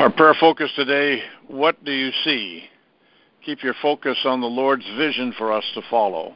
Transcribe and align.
Our 0.00 0.08
prayer 0.10 0.34
focus 0.40 0.70
today 0.76 1.20
what 1.46 1.84
do 1.84 1.92
you 1.92 2.10
see? 2.24 2.64
Keep 3.44 3.62
your 3.62 3.74
focus 3.82 4.16
on 4.24 4.40
the 4.40 4.46
Lord's 4.46 4.86
vision 4.96 5.34
for 5.36 5.52
us 5.52 5.64
to 5.74 5.82
follow. 5.90 6.34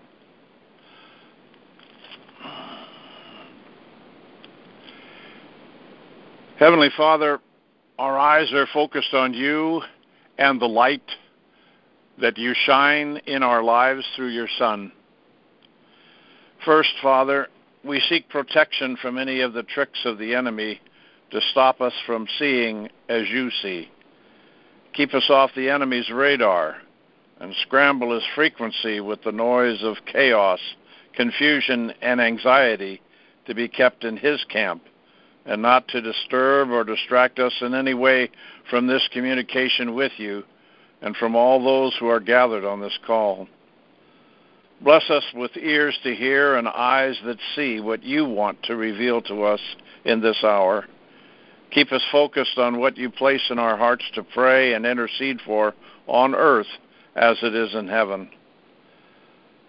Heavenly 6.59 6.91
Father, 6.95 7.41
our 7.99 8.19
eyes 8.19 8.53
are 8.53 8.69
focused 8.71 9.15
on 9.15 9.33
you 9.33 9.81
and 10.37 10.61
the 10.61 10.67
light 10.67 11.11
that 12.21 12.37
you 12.37 12.53
shine 12.67 13.17
in 13.27 13.43
our 13.43 13.63
lives 13.63 14.05
through 14.15 14.29
your 14.29 14.49
Son. 14.59 14.93
First, 16.67 16.93
Father, 17.03 17.49
we 17.83 17.99
seek 18.11 18.29
protection 18.29 18.99
from 19.01 19.17
any 19.17 19.41
of 19.41 19.55
the 19.55 19.63
tricks 19.63 20.01
of 20.05 20.19
the 20.19 20.35
enemy 20.35 20.83
to 21.31 21.41
stop 21.51 21.81
us 21.81 21.93
from 22.07 22.27
seeing 22.39 22.89
as 23.09 23.29
you 23.29 23.51
see. 23.63 23.91
Keep 24.93 25.15
us 25.15 25.29
off 25.29 25.51
the 25.57 25.71
enemy's 25.71 26.11
radar 26.11 26.77
and 27.41 27.55
scramble 27.63 28.15
his 28.15 28.23
frequency 28.35 29.01
with 29.01 29.23
the 29.25 29.33
noise 29.33 29.83
of 29.83 29.97
chaos, 30.07 30.61
confusion, 31.15 31.93
and 32.01 32.21
anxiety 32.21 33.01
to 33.47 33.55
be 33.55 33.69
kept 33.69 34.05
in 34.05 34.17
his 34.17 34.45
camp 34.45 34.83
and 35.47 35.61
not 35.61 35.87
to 35.89 36.01
disturb 36.01 36.71
or 36.71 36.85
distract 36.85 37.39
us 37.39 37.53
in 37.61 37.75
any 37.75 37.95
way 37.95 38.31
from 38.71 38.87
this 38.87 39.07
communication 39.13 39.95
with 39.95 40.13
you 40.17 40.43
and 41.03 41.17
from 41.17 41.37
all 41.37 41.63
those 41.63 41.95
who 41.99 42.09
are 42.09 42.21
gathered 42.21 42.65
on 42.65 42.81
this 42.81 42.99
call. 43.07 43.47
Bless 44.81 45.09
us 45.11 45.25
with 45.35 45.57
ears 45.57 45.99
to 46.03 46.15
hear 46.15 46.57
and 46.57 46.69
eyes 46.69 47.17
that 47.25 47.39
see 47.55 47.81
what 47.81 48.03
you 48.03 48.25
want 48.25 48.63
to 48.65 48.77
reveal 48.77 49.21
to 49.23 49.43
us 49.43 49.61
in 50.05 50.21
this 50.21 50.43
hour. 50.43 50.87
Keep 51.75 51.91
us 51.91 52.03
focused 52.13 52.57
on 52.57 52.79
what 52.79 52.97
you 52.97 53.11
place 53.11 53.43
in 53.51 53.59
our 53.59 53.77
hearts 53.77 54.05
to 54.15 54.23
pray 54.23 54.75
and 54.75 54.87
intercede 54.87 55.41
for 55.45 55.75
on 56.07 56.35
earth 56.35 56.69
as 57.17 57.37
it 57.43 57.55
is 57.55 57.75
in 57.75 57.89
heaven. 57.89 58.31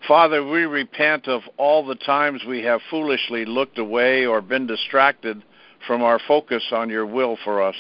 Father, 0.07 0.45
we 0.45 0.65
repent 0.65 1.27
of 1.27 1.41
all 1.57 1.83
the 1.83 1.95
times 1.95 2.43
we 2.47 2.61
have 2.61 2.79
foolishly 2.91 3.43
looked 3.43 3.79
away 3.79 4.25
or 4.25 4.39
been 4.39 4.67
distracted 4.67 5.43
from 5.87 6.03
our 6.03 6.19
focus 6.27 6.63
on 6.71 6.91
your 6.91 7.07
will 7.07 7.37
for 7.43 7.63
us. 7.63 7.75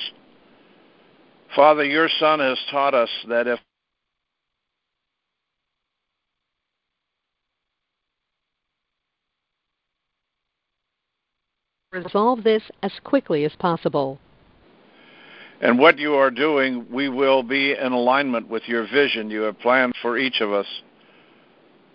Father, 1.55 1.85
your 1.85 2.09
Son 2.19 2.39
has 2.39 2.57
taught 2.71 2.95
us 2.95 3.09
that 3.29 3.45
if 3.45 3.59
resolve 11.95 12.43
this 12.43 12.63
as 12.83 12.91
quickly 13.03 13.45
as 13.45 13.53
possible. 13.57 14.19
And 15.61 15.79
what 15.79 15.97
you 15.97 16.13
are 16.15 16.31
doing, 16.31 16.85
we 16.91 17.09
will 17.09 17.41
be 17.41 17.73
in 17.73 17.91
alignment 17.91 18.49
with 18.49 18.63
your 18.67 18.87
vision 18.87 19.29
you 19.29 19.41
have 19.41 19.59
planned 19.59 19.95
for 20.01 20.17
each 20.17 20.41
of 20.41 20.51
us. 20.51 20.67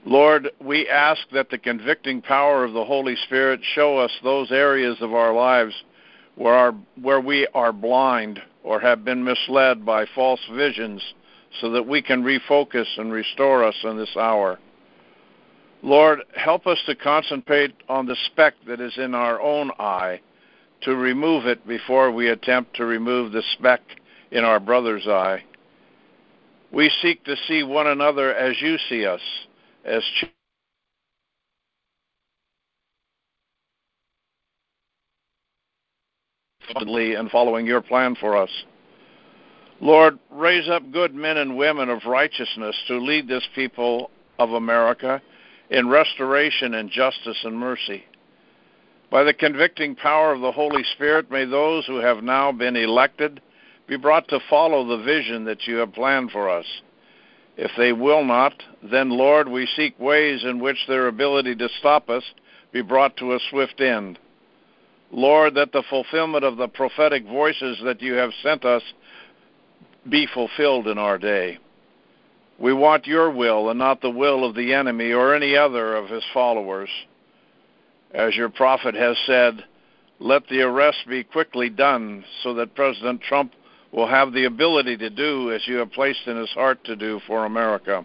Lord, 0.07 0.51
we 0.61 0.89
ask 0.89 1.21
that 1.33 1.51
the 1.51 1.59
convicting 1.59 2.23
power 2.23 2.65
of 2.65 2.73
the 2.73 2.85
Holy 2.85 3.17
Spirit 3.27 3.61
show 3.75 3.99
us 3.99 4.11
those 4.25 4.51
areas 4.51 4.97
of 5.03 5.13
our 5.13 5.35
lives 5.35 5.75
where, 6.37 6.55
our, 6.55 6.75
where 7.01 7.21
we 7.21 7.47
are 7.55 7.73
blind 7.73 8.41
or 8.65 8.81
have 8.81 9.05
been 9.05 9.23
misled 9.23 9.85
by 9.85 10.07
false 10.15 10.41
visions 10.55 11.03
so 11.61 11.71
that 11.71 11.87
we 11.87 12.01
can 12.01 12.23
refocus 12.23 12.87
and 12.97 13.13
restore 13.13 13.63
us 13.63 13.77
in 13.85 13.99
this 13.99 14.17
hour. 14.17 14.59
Lord, 15.83 16.21
help 16.37 16.67
us 16.67 16.79
to 16.87 16.95
concentrate 16.95 17.75
on 17.89 18.07
the 18.07 18.17
speck 18.27 18.55
that 18.67 18.81
is 18.81 18.97
in 18.99 19.15
our 19.15 19.41
own 19.41 19.71
eye, 19.79 20.21
to 20.83 20.95
remove 20.95 21.47
it 21.47 21.67
before 21.67 22.11
we 22.11 22.29
attempt 22.29 22.77
to 22.77 22.85
remove 22.85 23.33
the 23.33 23.43
speck 23.55 23.81
in 24.31 24.45
our 24.45 24.61
brother's 24.61 25.07
eye. 25.07 25.43
We 26.71 26.91
seek 27.03 27.25
to 27.25 27.37
see 27.49 27.63
one 27.63 27.87
another 27.87 28.35
as 28.35 28.61
you 28.61 28.77
see 28.89 29.07
us, 29.07 29.21
as 29.85 30.03
children. 30.19 30.35
and 36.73 37.31
following 37.31 37.67
your 37.67 37.81
plan 37.81 38.15
for 38.21 38.37
us. 38.37 38.51
Lord, 39.81 40.19
raise 40.31 40.69
up 40.69 40.93
good 40.93 41.15
men 41.15 41.37
and 41.37 41.57
women 41.57 41.89
of 41.89 42.05
righteousness 42.07 42.77
to 42.87 42.99
lead 42.99 43.27
this 43.27 43.47
people 43.55 44.11
of 44.39 44.51
America 44.51 45.21
in 45.71 45.89
restoration 45.89 46.75
and 46.75 46.91
justice 46.91 47.39
and 47.45 47.59
mercy. 47.59 48.05
By 49.11 49.25
the 49.25 49.35
convicting 49.35 49.97
power 49.97 50.33
of 50.33 50.41
the 50.41 50.53
Holy 50.53 50.85
Spirit, 50.95 51.31
may 51.31 51.45
those 51.45 51.87
who 51.87 51.97
have 51.97 52.23
now 52.23 52.53
been 52.53 52.77
elected 52.77 53.41
be 53.87 53.97
brought 53.97 54.29
to 54.29 54.41
follow 54.49 54.87
the 54.87 55.03
vision 55.03 55.45
that 55.45 55.67
you 55.67 55.77
have 55.77 55.93
planned 55.93 56.31
for 56.31 56.49
us. 56.49 56.67
If 57.57 57.73
they 57.77 57.93
will 57.93 58.25
not, 58.25 58.55
then, 58.83 59.11
Lord, 59.11 59.49
we 59.49 59.67
seek 59.77 59.99
ways 59.99 60.45
in 60.45 60.61
which 60.61 60.87
their 60.87 61.09
ability 61.09 61.57
to 61.57 61.69
stop 61.81 62.09
us 62.09 62.23
be 62.73 62.83
brought 62.83 63.17
to 63.17 63.35
a 63.35 63.41
swift 63.51 63.81
end. 63.81 64.19
Lord, 65.11 65.55
that 65.57 65.73
the 65.73 65.83
fulfillment 65.91 66.45
of 66.45 66.57
the 66.57 66.69
prophetic 66.69 67.25
voices 67.27 67.79
that 67.85 68.01
you 68.01 68.15
have 68.15 68.31
sent 68.43 68.65
us 68.65 68.83
be 70.09 70.27
fulfilled 70.33 70.87
in 70.87 70.99
our 70.99 71.19
day. 71.19 71.59
We 72.61 72.75
want 72.75 73.07
your 73.07 73.31
will 73.31 73.71
and 73.71 73.79
not 73.79 74.03
the 74.03 74.11
will 74.11 74.45
of 74.45 74.55
the 74.55 74.75
enemy 74.75 75.13
or 75.13 75.35
any 75.35 75.57
other 75.57 75.97
of 75.97 76.11
his 76.11 76.25
followers. 76.35 76.91
As 78.13 78.37
your 78.37 78.51
prophet 78.51 78.95
has 78.95 79.17
said, 79.27 79.65
let 80.19 80.47
the 80.49 80.61
arrest 80.61 80.99
be 81.09 81.25
quickly 81.25 81.71
done 81.71 82.23
so 82.43 82.53
that 82.55 82.75
President 82.75 83.23
Trump 83.23 83.55
will 83.93 84.07
have 84.07 84.35
the 84.35 84.45
ability 84.45 84.99
to 84.99 85.09
do 85.09 85.51
as 85.53 85.67
you 85.67 85.77
have 85.77 85.91
placed 85.93 86.27
in 86.27 86.37
his 86.37 86.51
heart 86.51 86.85
to 86.85 86.97
do 86.97 87.19
for 87.27 87.47
America. 87.47 88.05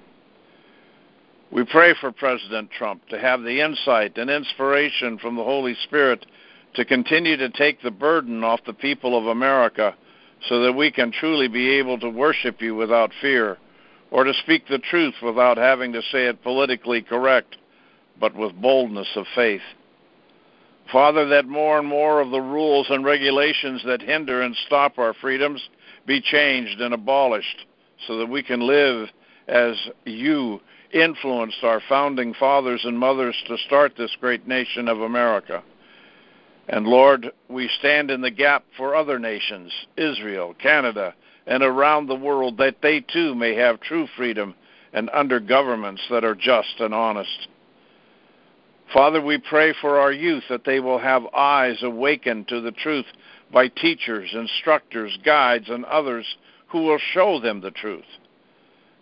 We 1.52 1.66
pray 1.66 1.94
for 2.00 2.14
President 2.14 2.72
Trump 2.72 3.06
to 3.10 3.20
have 3.20 3.42
the 3.42 3.60
insight 3.60 4.18
and 4.18 4.30
inspiration 4.30 5.18
from 5.20 5.36
the 5.36 5.44
Holy 5.44 5.76
Spirit 5.84 6.26
to 6.76 6.86
continue 6.86 7.36
to 7.38 7.50
take 7.50 7.82
the 7.82 7.92
burden 7.92 8.44
off 8.44 8.62
the 8.66 8.74
people 8.74 9.18
of 9.18 9.28
America 9.28 9.96
so 10.48 10.62
that 10.64 10.74
we 10.74 10.92
can 10.92 11.12
truly 11.12 11.50
be 11.50 11.72
able 11.72 12.00
to 12.00 12.10
worship 12.10 12.62
you 12.62 12.74
without 12.74 13.12
fear 13.22 13.58
or 14.12 14.24
to 14.24 14.34
speak 14.44 14.68
the 14.68 14.80
truth 14.80 15.16
without 15.22 15.58
having 15.58 15.94
to 15.94 16.02
say 16.12 16.26
it 16.26 16.44
politically 16.44 17.02
correct, 17.02 17.58
but 18.20 18.36
with 18.36 18.62
boldness 18.62 19.10
of 19.16 19.26
faith. 19.36 19.62
Father, 20.92 21.28
that 21.30 21.48
more 21.48 21.80
and 21.80 21.88
more 21.88 22.22
of 22.22 22.30
the 22.30 22.42
rules 22.42 22.88
and 22.90 23.04
regulations 23.04 23.82
that 23.86 24.02
hinder 24.02 24.42
and 24.42 24.56
stop 24.68 25.00
our 25.00 25.14
freedoms 25.16 25.62
be 26.06 26.22
changed 26.22 26.80
and 26.80 26.94
abolished 26.94 27.66
so 28.08 28.18
that 28.18 28.30
we 28.30 28.44
can 28.44 28.60
live 28.62 29.10
as 29.48 29.76
you 30.06 30.62
influenced 30.94 31.64
our 31.64 31.82
founding 31.90 32.34
fathers 32.36 32.82
and 32.84 32.98
mothers 32.98 33.36
to 33.48 33.58
start 33.66 33.94
this 33.98 34.16
great 34.20 34.48
nation 34.48 34.88
of 34.88 35.02
America. 35.02 35.64
And 36.68 36.88
Lord, 36.88 37.32
we 37.50 37.70
stand 37.80 38.10
in 38.10 38.22
the 38.22 38.32
gap 38.32 38.64
for 38.78 38.96
other 38.96 39.20
nations, 39.20 39.72
Israel, 39.98 40.56
Canada, 40.60 41.14
and 41.48 41.64
around 41.64 42.08
the 42.08 42.16
world, 42.16 42.58
that 42.58 42.78
they 42.82 43.02
too 43.02 43.36
may 43.36 43.56
have 43.56 43.80
true 43.80 44.08
freedom 44.16 44.56
and 44.94 45.10
under 45.14 45.40
governments 45.40 46.02
that 46.10 46.24
are 46.24 46.36
just 46.36 46.80
and 46.80 46.94
honest. 46.94 47.48
Father, 48.94 49.22
we 49.22 49.38
pray 49.38 49.74
for 49.82 50.00
our 50.00 50.12
youth 50.12 50.44
that 50.50 50.64
they 50.64 50.80
will 50.80 51.00
have 51.00 51.26
eyes 51.36 51.78
awakened 51.82 52.48
to 52.48 52.62
the 52.62 52.72
truth 52.72 53.06
by 53.52 53.68
teachers, 53.68 54.30
instructors, 54.34 55.18
guides, 55.26 55.70
and 55.70 55.86
others 55.86 56.26
who 56.68 56.84
will 56.84 57.00
show 57.14 57.40
them 57.40 57.62
the 57.62 57.72
truth. 57.72 58.06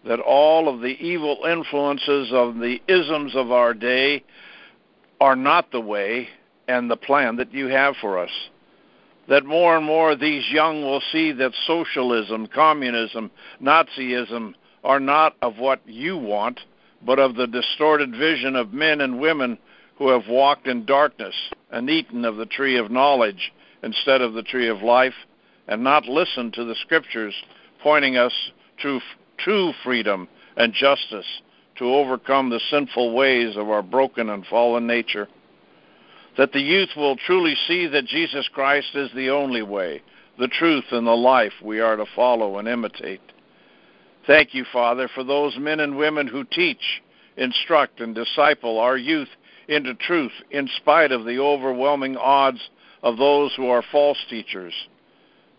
That 0.06 0.20
all 0.20 0.68
of 0.68 0.82
the 0.82 0.98
evil 1.00 1.46
influences 1.50 2.32
of 2.34 2.56
the 2.56 2.82
isms 2.88 3.36
of 3.36 3.52
our 3.52 3.74
day 3.74 4.24
are 5.22 5.36
not 5.36 5.72
the 5.72 5.80
way 5.80 6.28
and 6.68 6.90
the 6.90 6.98
plan 6.98 7.38
that 7.38 7.54
you 7.54 7.68
have 7.68 7.96
for 8.02 8.18
us 8.18 8.32
that 9.28 9.46
more 9.46 9.78
and 9.78 9.86
more 9.86 10.16
these 10.16 10.50
young 10.52 10.82
will 10.84 11.02
see 11.12 11.32
that 11.32 11.54
socialism, 11.66 12.48
communism, 12.48 13.32
Nazism 13.62 14.54
are 14.84 15.00
not 15.00 15.36
of 15.42 15.58
what 15.58 15.82
you 15.86 16.18
want, 16.18 16.60
but 17.06 17.20
of 17.20 17.36
the 17.36 17.48
distorted 17.48 18.12
vision 18.12 18.56
of 18.56 18.74
men 18.74 19.02
and 19.02 19.20
women 19.20 19.58
who 19.98 20.10
have 20.10 20.28
walked 20.28 20.68
in 20.68 20.86
darkness 20.86 21.36
and 21.72 21.90
eaten 21.90 22.26
of 22.26 22.36
the 22.36 22.46
tree 22.46 22.78
of 22.78 22.92
knowledge 22.92 23.54
instead 23.82 24.22
of 24.22 24.34
the 24.34 24.44
tree 24.44 24.68
of 24.68 24.82
life, 24.82 25.14
and 25.68 25.84
not 25.84 26.06
listened 26.06 26.54
to 26.54 26.66
the 26.66 26.76
scriptures 26.76 27.34
pointing 27.82 28.18
us 28.18 28.34
to 28.82 29.00
true 29.38 29.74
freedom 29.84 30.28
and 30.58 30.74
justice 30.74 31.26
to 31.78 31.86
overcome 31.86 32.50
the 32.50 32.62
sinful 32.70 33.14
ways 33.14 33.56
of 33.58 33.70
our 33.70 33.82
broken 33.82 34.30
and 34.30 34.46
fallen 34.46 34.86
nature 34.86 35.28
that 36.38 36.52
the 36.52 36.62
youth 36.62 36.90
will 36.96 37.16
truly 37.16 37.56
see 37.68 37.88
that 37.88 38.06
Jesus 38.06 38.48
Christ 38.54 38.96
is 38.96 39.10
the 39.14 39.30
only 39.30 39.62
way, 39.62 40.02
the 40.40 40.48
truth, 40.48 40.86
and 40.92 41.06
the 41.06 41.12
life 41.12 41.54
we 41.62 41.80
are 41.80 41.96
to 41.96 42.06
follow 42.16 42.58
and 42.58 42.68
imitate. 42.68 43.22
Thank 44.26 44.54
you, 44.54 44.66
Father, 44.72 45.10
for 45.14 45.24
those 45.24 45.58
men 45.58 45.80
and 45.80 45.98
women 45.98 46.28
who 46.28 46.44
teach, 46.46 47.02
instruct, 47.38 48.00
and 48.00 48.16
disciple 48.16 48.80
our 48.80 48.98
youth 48.98 49.28
into 49.68 49.94
truth 49.94 50.32
in 50.50 50.70
spite 50.78 51.12
of 51.12 51.26
the 51.26 51.40
overwhelming 51.40 52.18
odds 52.18 52.70
of 53.02 53.18
those 53.18 53.54
who 53.56 53.68
are 53.68 53.84
false 53.92 54.18
teachers. 54.30 54.74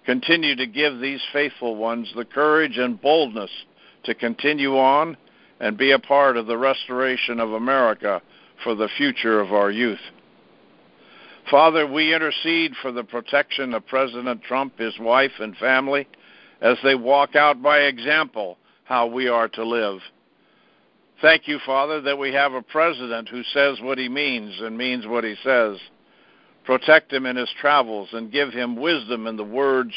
Continue 0.05 0.57
to 0.57 0.67
give 0.67 0.99
these 0.99 1.23
faithful 1.33 1.77
ones 1.77 2.13
the 2.15 2.25
courage 2.25 2.79
and 2.79 3.01
boldness 3.01 3.51
to 4.05 4.15
continue 4.15 4.77
on 4.77 5.17
and 5.61 5.79
be 5.79 5.93
a 5.93 5.99
part 5.99 6.37
of 6.37 6.47
the 6.47 6.59
restoration 6.59 7.41
of 7.41 7.53
America 7.53 8.21
for 8.63 8.75
the 8.75 8.89
future 8.97 9.41
of 9.41 9.53
our 9.53 9.71
youth. 9.71 10.01
Father, 11.51 11.87
we 11.87 12.15
intercede 12.15 12.73
for 12.81 12.91
the 12.91 13.05
protection 13.05 13.75
of 13.75 13.87
President 13.87 14.43
Trump, 14.43 14.79
his 14.79 14.99
wife, 14.99 15.33
and 15.41 15.57
family 15.57 16.09
as 16.61 16.79
they 16.83 16.95
walk 16.95 17.37
out 17.37 17.63
by 17.63 17.81
example 17.81 18.57
how 18.85 19.07
we 19.07 19.29
are 19.29 19.49
to 19.49 19.65
live. 19.65 20.01
Thank 21.21 21.47
you, 21.47 21.59
Father, 21.65 22.01
that 22.01 22.19
we 22.19 22.33
have 22.33 22.55
a 22.55 22.63
president 22.63 23.29
who 23.29 23.43
says 23.45 23.79
what 23.81 23.99
he 23.99 24.09
means 24.09 24.59
and 24.61 24.77
means 24.77 25.07
what 25.07 25.25
he 25.25 25.35
says. 25.45 25.79
Protect 26.65 27.13
him 27.13 27.27
in 27.27 27.37
his 27.37 27.53
travels 27.61 28.09
and 28.13 28.33
give 28.33 28.53
him 28.53 28.77
wisdom 28.77 29.27
in 29.27 29.37
the 29.37 29.45
words 29.45 29.93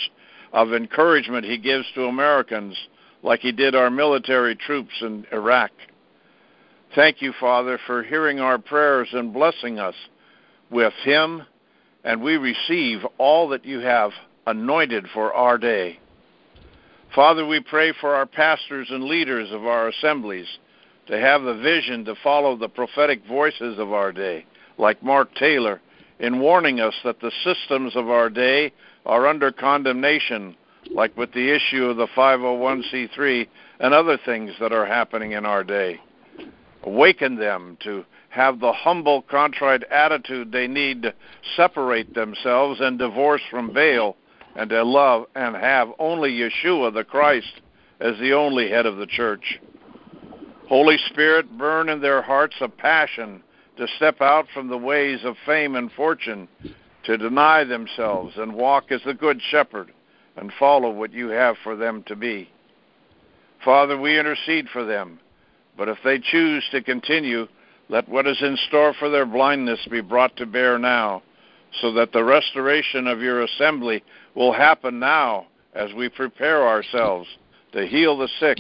of 0.52 0.74
encouragement 0.74 1.46
he 1.46 1.58
gives 1.58 1.86
to 1.96 2.06
Americans, 2.06 2.78
like 3.24 3.40
he 3.40 3.52
did 3.52 3.74
our 3.74 3.90
military 3.90 4.56
troops 4.56 4.94
in 5.02 5.26
Iraq. 5.32 5.72
Thank 6.94 7.22
you, 7.22 7.34
Father, 7.40 7.80
for 7.88 8.04
hearing 8.04 8.40
our 8.40 8.58
prayers 8.58 9.10
and 9.12 9.34
blessing 9.34 9.80
us 9.80 9.96
with 10.70 10.94
him, 11.04 11.44
and 12.04 12.22
we 12.22 12.38
receive 12.38 13.06
all 13.18 13.50
that 13.50 13.66
you 13.66 13.80
have 13.80 14.12
anointed 14.46 15.06
for 15.14 15.34
our 15.34 15.58
day. 15.58 16.00
Father, 17.16 17.46
we 17.46 17.60
pray 17.60 17.94
for 18.00 18.16
our 18.16 18.26
pastors 18.26 18.88
and 18.90 19.04
leaders 19.06 19.52
of 19.52 19.66
our 19.66 19.90
assemblies 19.90 20.48
to 21.08 21.20
have 21.20 21.42
the 21.44 21.56
vision 21.56 22.06
to 22.06 22.16
follow 22.24 22.56
the 22.58 22.70
prophetic 22.70 23.26
voices 23.28 23.80
of 23.80 23.94
our 23.94 24.12
day, 24.12 24.46
like 24.78 25.02
Mark 25.02 25.34
Taylor, 25.36 25.82
in 26.20 26.40
warning 26.40 26.80
us 26.80 26.94
that 27.04 27.20
the 27.20 27.32
systems 27.44 27.96
of 27.96 28.10
our 28.10 28.30
day 28.30 28.74
are 29.06 29.28
under 29.28 29.52
condemnation, 29.52 30.56
like 30.92 31.16
with 31.16 31.32
the 31.34 31.56
issue 31.56 31.86
of 31.86 31.98
the 31.98 32.08
501c3 32.08 33.48
and 33.80 33.94
other 33.94 34.18
things 34.26 34.52
that 34.60 34.74
are 34.74 34.86
happening 34.86 35.32
in 35.32 35.46
our 35.46 35.64
day. 35.64 36.00
Awaken 36.84 37.36
them 37.36 37.78
to 37.84 38.06
have 38.30 38.60
the 38.60 38.74
humble, 38.74 39.22
contrite 39.24 39.84
attitude 39.92 40.52
they 40.52 40.68
need 40.68 41.04
to 41.04 41.14
separate 41.56 42.14
themselves 42.14 42.80
and 42.82 43.00
divorce 43.00 43.42
from 43.50 43.74
Baal 43.74 44.16
and 44.56 44.70
to 44.70 44.84
love 44.84 45.26
and 45.36 45.56
have 45.56 45.90
only 46.00 46.32
Yeshua 46.32 46.94
the 46.94 47.04
Christ 47.04 47.62
as 48.00 48.18
the 48.20 48.34
only 48.34 48.70
head 48.70 48.86
of 48.86 48.98
the 48.98 49.08
church. 49.08 49.60
Holy 50.68 50.98
Spirit, 51.10 51.58
burn 51.58 51.90
in 51.90 52.02
their 52.02 52.22
hearts 52.22 52.56
a 52.60 52.68
passion 52.68 53.42
to 53.78 53.88
step 53.96 54.22
out 54.22 54.48
from 54.54 54.68
the 54.68 54.78
ways 54.78 55.20
of 55.24 55.36
fame 55.46 55.76
and 55.76 55.92
fortune, 55.94 56.48
to 57.06 57.18
deny 57.18 57.64
themselves 57.64 58.34
and 58.38 58.54
walk 58.54 58.92
as 58.92 59.02
the 59.06 59.14
Good 59.14 59.40
Shepherd 59.50 59.94
and 60.36 60.52
follow 60.60 60.92
what 60.92 61.14
you 61.14 61.30
have 61.30 61.56
for 61.64 61.76
them 61.76 62.04
to 62.08 62.16
be. 62.16 62.50
Father, 63.64 63.98
we 63.98 64.20
intercede 64.20 64.68
for 64.70 64.84
them, 64.84 65.20
but 65.78 65.88
if 65.88 65.98
they 66.04 66.20
choose 66.20 66.64
to 66.72 66.82
continue, 66.82 67.48
let 67.90 68.08
what 68.10 68.28
is 68.28 68.42
in 68.42 68.58
store 68.68 68.94
for 68.98 69.10
their 69.10 69.26
blindness 69.26 69.80
be 69.90 70.02
brought 70.02 70.36
to 70.38 70.46
bear 70.46 70.78
now, 70.78 71.22
so 71.82 71.92
that 71.94 72.12
the 72.12 72.24
restoration 72.24 73.08
of 73.08 73.22
your 73.22 73.44
assembly 73.44 74.04
will 74.36 74.54
happen 74.54 75.00
now 75.00 75.48
as 75.74 75.94
we 75.94 76.10
prepare 76.10 76.68
ourselves 76.68 77.28
to 77.72 77.86
heal 77.86 78.18
the 78.18 78.30
sick, 78.40 78.58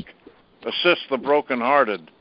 assist 0.65 1.01
the 1.09 1.17
brokenhearted, 1.17 2.11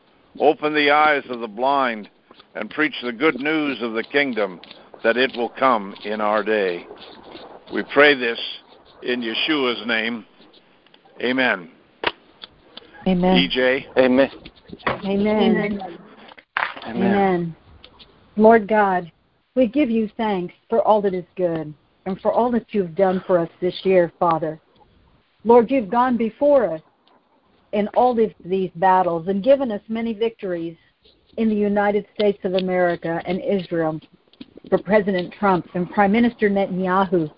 open 0.40 0.74
the 0.74 0.90
eyes 0.90 1.24
of 1.28 1.40
the 1.40 1.48
blind, 1.48 2.08
and 2.54 2.70
preach 2.70 2.94
the 3.02 3.12
good 3.12 3.36
news 3.36 3.82
of 3.82 3.92
the 3.92 4.02
kingdom 4.02 4.60
that 5.02 5.16
it 5.16 5.36
will 5.36 5.50
come 5.50 5.94
in 6.04 6.20
our 6.20 6.42
day. 6.42 6.86
We 7.72 7.82
pray 7.92 8.14
this 8.14 8.40
in 9.02 9.20
Yeshua's 9.20 9.86
name. 9.86 10.24
Amen. 11.20 11.70
Amen. 13.06 13.48
EJ. 13.48 13.84
Amen. 13.96 14.30
Amen. 15.04 15.26
Amen. 15.26 15.98
Amen. 16.86 17.54
Lord 18.36 18.68
God, 18.68 19.10
we 19.54 19.66
give 19.66 19.90
you 19.90 20.08
thanks 20.16 20.54
for 20.68 20.82
all 20.82 21.00
that 21.02 21.14
is 21.14 21.24
good 21.36 21.72
and 22.04 22.20
for 22.20 22.32
all 22.32 22.50
that 22.52 22.66
you've 22.70 22.94
done 22.94 23.22
for 23.26 23.38
us 23.38 23.48
this 23.60 23.74
year, 23.84 24.12
Father. 24.18 24.60
Lord, 25.44 25.70
you've 25.70 25.90
gone 25.90 26.16
before 26.16 26.72
us 26.74 26.82
in 27.72 27.88
all 27.88 28.18
of 28.18 28.32
these 28.44 28.70
battles 28.76 29.28
and 29.28 29.42
given 29.42 29.72
us 29.72 29.80
many 29.88 30.12
victories 30.12 30.76
in 31.36 31.48
the 31.48 31.54
United 31.54 32.06
States 32.14 32.38
of 32.44 32.54
America 32.54 33.20
and 33.26 33.40
Israel 33.40 34.00
for 34.68 34.78
President 34.78 35.32
Trump 35.38 35.66
and 35.74 35.90
Prime 35.90 36.12
Minister 36.12 36.48
Netanyahu, 36.48 37.30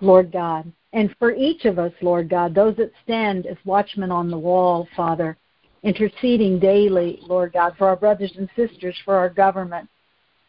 Lord 0.00 0.32
God. 0.32 0.70
And 0.92 1.14
for 1.18 1.34
each 1.34 1.64
of 1.64 1.78
us, 1.78 1.92
Lord 2.00 2.28
God, 2.28 2.54
those 2.54 2.76
that 2.76 2.92
stand 3.02 3.46
as 3.46 3.56
watchmen 3.64 4.10
on 4.10 4.30
the 4.30 4.38
wall, 4.38 4.88
Father, 4.96 5.36
interceding 5.84 6.58
daily, 6.58 7.20
Lord 7.22 7.52
God, 7.52 7.74
for 7.76 7.88
our 7.88 7.96
brothers 7.96 8.32
and 8.36 8.48
sisters, 8.56 8.96
for 9.04 9.14
our 9.14 9.28
government, 9.28 9.88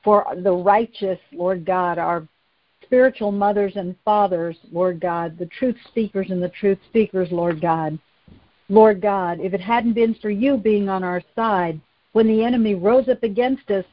for 0.04 0.26
the 0.44 0.52
righteous, 0.52 1.20
Lord 1.32 1.66
God, 1.66 1.98
our 1.98 2.28
spiritual 2.84 3.32
mothers 3.32 3.74
and 3.76 3.96
fathers, 4.06 4.58
Lord 4.72 5.00
God, 5.00 5.38
the 5.38 5.48
truth 5.48 5.76
speakers 5.88 6.28
and 6.30 6.42
the 6.42 6.50
truth 6.50 6.80
speakers, 6.90 7.30
Lord 7.32 7.62
God. 7.62 8.00
Lord 8.70 9.02
God, 9.02 9.40
if 9.42 9.54
it 9.54 9.62
hadn't 9.62 9.94
been 9.94 10.16
for 10.16 10.30
you 10.30 10.58
being 10.58 10.90
on 10.90 11.04
our 11.04 11.22
side, 11.36 11.80
when 12.14 12.28
the 12.28 12.44
enemy 12.44 12.74
rose 12.74 13.10
up 13.10 13.22
against 13.24 13.70
us, 13.70 13.86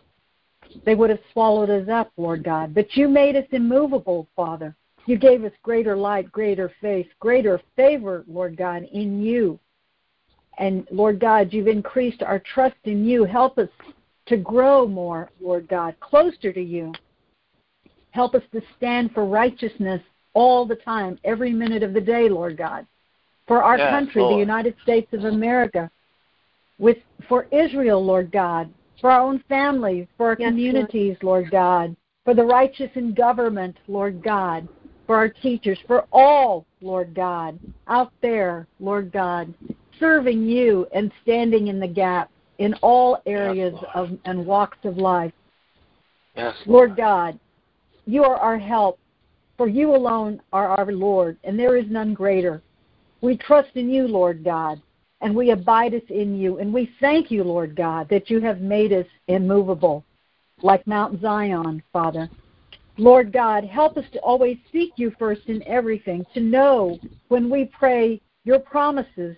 they 0.84 0.94
would 0.94 1.10
have 1.10 1.18
swallowed 1.32 1.70
us 1.70 1.88
up, 1.88 2.10
Lord 2.16 2.44
God. 2.44 2.74
But 2.74 2.96
you 2.96 3.08
made 3.08 3.36
us 3.36 3.44
immovable, 3.50 4.28
Father. 4.36 4.74
You 5.06 5.18
gave 5.18 5.44
us 5.44 5.52
greater 5.62 5.96
light, 5.96 6.30
greater 6.30 6.72
faith, 6.80 7.08
greater 7.18 7.60
favor, 7.74 8.24
Lord 8.28 8.56
God, 8.56 8.84
in 8.92 9.20
you. 9.20 9.58
And 10.58 10.87
Lord 10.90 11.19
God, 11.19 11.52
you've 11.52 11.69
increased 11.69 12.22
our 12.22 12.38
trust 12.38 12.76
in 12.84 13.04
you. 13.04 13.25
Help 13.25 13.58
us 13.58 13.69
to 14.26 14.37
grow 14.37 14.87
more, 14.87 15.31
Lord 15.40 15.66
God, 15.69 15.94
closer 16.00 16.52
to 16.52 16.62
you. 16.62 16.93
Help 18.10 18.34
us 18.34 18.43
to 18.52 18.60
stand 18.76 19.12
for 19.12 19.25
righteousness 19.25 20.02
all 20.34 20.66
the 20.66 20.76
time, 20.76 21.19
every 21.25 21.52
minute 21.52 21.82
of 21.82 21.93
the 21.93 22.00
day, 22.00 22.28
Lord 22.28 22.56
God. 22.56 22.87
For 23.47 23.62
our 23.62 23.78
Yes, 23.78 23.90
country, 23.90 24.23
Lord. 24.23 24.35
the 24.35 24.38
United 24.38 24.75
States 24.82 25.12
of 25.12 25.25
America, 25.25 25.90
with 26.78 26.99
for 27.28 27.47
Israel, 27.50 28.04
Lord 28.04 28.30
God, 28.30 28.73
for 29.00 29.11
our 29.11 29.21
own 29.21 29.42
families, 29.49 30.06
for 30.16 30.26
our 30.28 30.37
Yes, 30.38 30.50
communities, 30.50 31.16
Lord 31.23 31.50
God, 31.50 31.97
for 32.25 32.35
the 32.35 32.44
righteous 32.44 32.90
in 32.94 33.14
government, 33.14 33.76
Lord 33.88 34.23
God, 34.23 34.68
for 35.06 35.16
our 35.16 35.28
teachers, 35.28 35.78
for 35.87 36.06
all, 36.12 36.66
Lord 36.80 37.14
God, 37.14 37.59
out 37.88 38.12
there, 38.23 38.66
Lord 38.78 39.12
God, 39.12 39.52
serving 40.02 40.42
you 40.42 40.87
and 40.92 41.12
standing 41.23 41.68
in 41.68 41.78
the 41.78 41.87
gap 41.87 42.28
in 42.59 42.75
all 42.82 43.23
areas 43.25 43.73
Lord. 43.75 43.87
of 43.94 44.18
and 44.25 44.44
walks 44.44 44.78
of 44.85 44.97
life. 44.97 45.32
Yes, 46.37 46.56
Lord 46.66 46.97
God, 46.97 47.38
you 48.04 48.25
are 48.25 48.37
our 48.37 48.59
help, 48.59 48.99
for 49.56 49.68
you 49.68 49.94
alone 49.94 50.40
are 50.52 50.68
our 50.68 50.90
Lord, 50.90 51.38
and 51.44 51.56
there 51.56 51.76
is 51.76 51.87
none 51.88 52.14
greater. 52.14 52.62
We 53.21 53.37
trust 53.37 53.71
in 53.76 53.88
you, 53.88 54.09
Lord 54.09 54.42
God, 54.42 54.82
and 55.21 55.37
we 55.37 55.50
abide 55.52 55.94
us 55.94 56.02
in 56.09 56.37
you, 56.37 56.59
and 56.59 56.75
we 56.75 56.90
thank 56.99 57.30
you, 57.30 57.44
Lord 57.44 57.76
God, 57.76 58.09
that 58.09 58.28
you 58.28 58.40
have 58.40 58.61
made 58.61 58.92
us 58.92 59.06
immovable, 59.28 60.04
like 60.62 60.85
Mount 60.87 61.21
Zion, 61.21 61.80
Father. 61.92 62.28
Lord 62.99 63.32
God, 63.32 63.64
help 63.64 63.97
us 63.97 64.04
to 64.12 64.18
always 64.18 64.56
seek 64.73 64.92
you 64.97 65.12
first 65.18 65.42
in 65.47 65.62
everything, 65.66 66.26
to 66.35 66.40
know 66.40 66.99
when 67.28 67.49
we 67.49 67.66
pray 67.66 68.21
your 68.44 68.59
promises, 68.59 69.37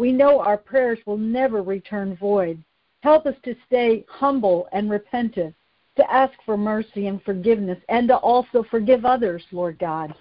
we 0.00 0.12
know 0.12 0.40
our 0.40 0.56
prayers 0.56 0.98
will 1.04 1.18
never 1.18 1.60
return 1.62 2.16
void. 2.16 2.64
Help 3.02 3.26
us 3.26 3.34
to 3.44 3.54
stay 3.66 4.02
humble 4.08 4.66
and 4.72 4.90
repentant, 4.90 5.54
to 5.96 6.10
ask 6.10 6.32
for 6.46 6.56
mercy 6.56 7.06
and 7.06 7.22
forgiveness, 7.22 7.78
and 7.90 8.08
to 8.08 8.16
also 8.16 8.64
forgive 8.70 9.04
others, 9.04 9.42
Lord 9.52 9.78
God, 9.78 10.14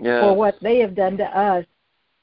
yes. 0.00 0.20
for 0.22 0.34
what 0.34 0.56
they 0.60 0.80
have 0.80 0.96
done 0.96 1.16
to 1.18 1.24
us. 1.24 1.64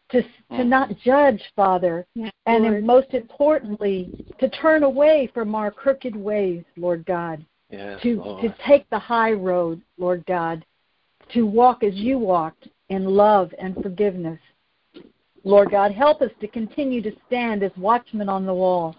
To, 0.09 0.21
to 0.21 0.27
Mm. 0.51 0.67
not 0.67 0.97
judge, 0.99 1.41
Father, 1.55 2.05
Yes, 2.13 2.33
and 2.45 2.65
Lord. 2.65 2.83
most 2.83 3.13
importantly, 3.13 4.11
to 4.37 4.49
turn 4.49 4.83
away 4.83 5.31
from 5.33 5.55
our 5.55 5.71
crooked 5.71 6.15
ways, 6.15 6.63
Lord 6.75 7.03
God 7.05 7.43
yes, 7.71 7.99
to 8.03 8.21
Lord. 8.21 8.41
to 8.43 8.53
take 8.67 8.87
the 8.89 8.99
high 8.99 9.31
road, 9.31 9.81
Lord 9.97 10.23
God, 10.27 10.65
to 11.29 11.45
walk 11.45 11.83
as 11.83 11.95
you 11.95 12.19
walked 12.19 12.67
in 12.89 13.05
love 13.05 13.53
and 13.57 13.81
forgiveness. 13.81 14.39
Lord 15.43 15.71
God, 15.71 15.91
help 15.91 16.21
us 16.21 16.31
to 16.39 16.47
continue 16.47 17.01
to 17.01 17.12
stand 17.27 17.63
as 17.63 17.71
watchmen 17.75 18.29
on 18.29 18.45
the 18.45 18.53
wall, 18.53 18.95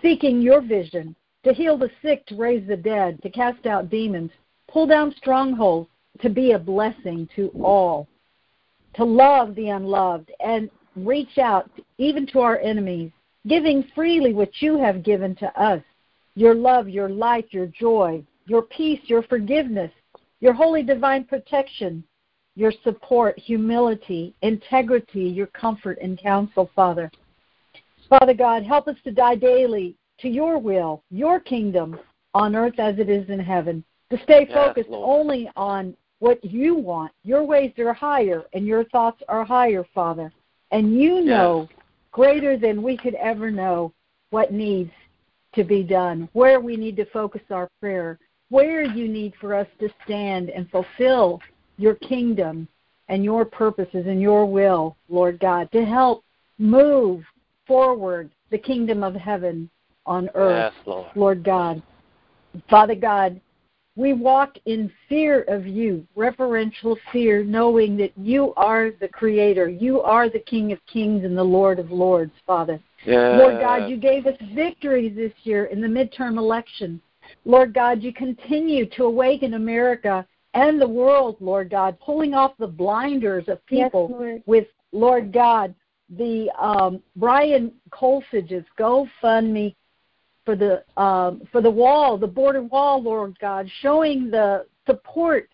seeking 0.00 0.40
your 0.40 0.60
vision, 0.60 1.16
to 1.44 1.52
heal 1.52 1.76
the 1.76 1.90
sick, 2.02 2.24
to 2.26 2.36
raise 2.36 2.66
the 2.68 2.76
dead, 2.76 3.20
to 3.22 3.30
cast 3.30 3.66
out 3.66 3.90
demons, 3.90 4.30
pull 4.68 4.86
down 4.86 5.14
strongholds, 5.16 5.88
to 6.20 6.28
be 6.28 6.52
a 6.52 6.58
blessing 6.58 7.28
to 7.34 7.48
all, 7.62 8.08
to 8.94 9.04
love 9.04 9.54
the 9.54 9.70
unloved, 9.70 10.30
and 10.40 10.70
reach 10.96 11.38
out 11.38 11.70
even 11.98 12.26
to 12.26 12.40
our 12.40 12.58
enemies, 12.58 13.10
giving 13.46 13.84
freely 13.94 14.34
what 14.34 14.50
you 14.60 14.78
have 14.78 15.02
given 15.02 15.34
to 15.36 15.60
us. 15.60 15.82
Your 16.34 16.54
love, 16.54 16.88
your 16.88 17.08
light, 17.08 17.48
your 17.50 17.66
joy, 17.66 18.22
your 18.46 18.62
peace, 18.62 19.00
your 19.04 19.22
forgiveness, 19.24 19.90
your 20.40 20.52
holy 20.52 20.82
divine 20.82 21.24
protection, 21.24 22.04
your 22.58 22.72
support, 22.82 23.38
humility, 23.38 24.34
integrity, 24.42 25.22
your 25.22 25.46
comfort 25.46 25.96
and 26.02 26.18
counsel, 26.20 26.68
Father. 26.74 27.08
Father 28.08 28.34
God, 28.34 28.64
help 28.64 28.88
us 28.88 28.96
to 29.04 29.12
die 29.12 29.36
daily 29.36 29.94
to 30.18 30.28
your 30.28 30.58
will, 30.58 31.04
your 31.08 31.38
kingdom 31.38 32.00
on 32.34 32.56
earth 32.56 32.80
as 32.80 32.98
it 32.98 33.08
is 33.08 33.30
in 33.30 33.38
heaven. 33.38 33.84
To 34.10 34.20
stay 34.24 34.44
Yes, 34.48 34.52
focused 34.52 34.88
Lord. 34.88 35.20
only 35.20 35.48
on 35.54 35.96
what 36.18 36.44
you 36.44 36.74
want. 36.74 37.12
Your 37.22 37.44
ways 37.44 37.72
are 37.78 37.92
higher 37.92 38.42
and 38.52 38.66
your 38.66 38.82
thoughts 38.84 39.22
are 39.28 39.44
higher, 39.44 39.84
Father. 39.94 40.32
And 40.72 41.00
you 41.00 41.20
know 41.20 41.68
greater 42.10 42.56
than 42.56 42.82
we 42.82 42.96
could 42.96 43.14
ever 43.14 43.52
know 43.52 43.92
what 44.30 44.52
needs 44.52 44.90
to 45.54 45.62
be 45.62 45.84
done, 45.84 46.28
where 46.32 46.58
we 46.58 46.76
need 46.76 46.96
to 46.96 47.04
focus 47.06 47.42
our 47.50 47.68
prayer, 47.80 48.18
where 48.48 48.82
you 48.82 49.06
need 49.06 49.34
for 49.40 49.54
us 49.54 49.68
to 49.78 49.88
stand 50.04 50.50
and 50.50 50.68
fulfill 50.70 51.40
your 51.78 51.94
kingdom 51.94 52.68
and 53.08 53.24
your 53.24 53.44
purposes 53.44 54.04
and 54.06 54.20
your 54.20 54.44
will, 54.44 54.96
Lord 55.08 55.40
God, 55.40 55.72
to 55.72 55.84
help 55.84 56.24
move 56.58 57.24
forward 57.66 58.30
the 58.50 58.58
kingdom 58.58 59.02
of 59.02 59.14
heaven 59.14 59.70
on 60.04 60.28
earth, 60.34 60.72
Yes, 60.74 60.86
Lord. 60.86 61.06
Lord 61.14 61.44
God. 61.44 61.82
Father 62.68 62.94
God, 62.94 63.40
we 63.96 64.12
walk 64.12 64.56
in 64.66 64.90
fear 65.08 65.42
of 65.48 65.66
you, 65.66 66.06
reverential 66.14 66.96
fear, 67.12 67.42
knowing 67.42 67.96
that 67.96 68.12
you 68.16 68.54
are 68.56 68.90
the 69.00 69.08
Creator. 69.08 69.68
You 69.68 70.00
are 70.02 70.28
the 70.28 70.38
King 70.38 70.72
of 70.72 70.78
Kings 70.86 71.24
and 71.24 71.36
the 71.36 71.42
Lord 71.42 71.78
of 71.78 71.90
Lords, 71.90 72.32
Father. 72.46 72.80
Yes. 73.04 73.38
Lord 73.38 73.60
God, 73.60 73.88
you 73.88 73.96
gave 73.96 74.26
us 74.26 74.36
victory 74.54 75.08
this 75.08 75.32
year 75.42 75.66
in 75.66 75.80
the 75.80 75.88
midterm 75.88 76.38
election. 76.38 77.00
Lord 77.44 77.74
God, 77.74 78.02
you 78.02 78.12
continue 78.12 78.86
to 78.90 79.04
awaken 79.04 79.54
America 79.54 80.26
and 80.58 80.80
the 80.80 80.88
world, 80.88 81.36
Lord 81.38 81.70
God, 81.70 81.98
pulling 82.00 82.34
off 82.34 82.52
the 82.58 82.66
blinders 82.66 83.44
of 83.46 83.64
people 83.66 84.08
Lord. 84.10 84.42
with, 84.46 84.66
Lord 84.90 85.32
God, 85.32 85.72
the 86.10 86.50
um, 86.58 87.00
Brian 87.14 87.72
Kolfage's 87.90 88.64
GoFundMe 88.78 89.76
for 90.44 90.56
the 90.56 90.82
um, 91.00 91.42
for 91.52 91.60
the 91.60 91.70
wall, 91.70 92.18
the 92.18 92.26
border 92.26 92.62
wall, 92.62 93.00
Lord 93.02 93.38
God, 93.38 93.70
showing 93.82 94.30
the 94.30 94.66
support 94.86 95.48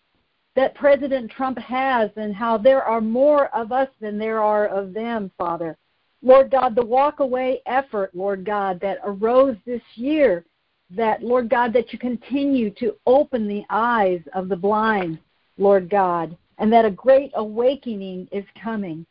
that 0.55 0.73
President 0.73 1.29
Trump 1.29 1.59
has 1.59 2.09
and 2.15 2.33
how 2.33 2.57
there 2.57 2.81
are 2.81 3.01
more 3.01 3.53
of 3.53 3.71
us 3.71 3.89
than 3.99 4.17
there 4.17 4.41
are 4.41 4.67
of 4.67 4.93
them, 4.93 5.29
Father. 5.37 5.77
Lord 6.23 6.49
God, 6.49 6.73
the 6.73 6.85
walk 6.85 7.19
away 7.19 7.61
effort, 7.67 8.15
Lord 8.15 8.45
God, 8.45 8.79
that 8.79 8.99
arose 9.03 9.57
this 9.65 9.81
year, 9.95 10.45
that, 10.91 11.23
Lord 11.23 11.49
God, 11.49 11.73
that 11.73 11.91
you 11.91 11.99
continue 11.99 12.69
to 12.71 12.95
open 13.05 13.47
the 13.47 13.65
eyes 13.69 14.21
of 14.33 14.49
the 14.49 14.55
blind, 14.55 15.19
Lord 15.57 15.89
God, 15.89 16.37
and 16.57 16.71
that 16.71 16.85
a 16.85 16.91
great 16.91 17.31
awakening 17.35 18.27
is 18.31 18.45
coming. 18.61 19.05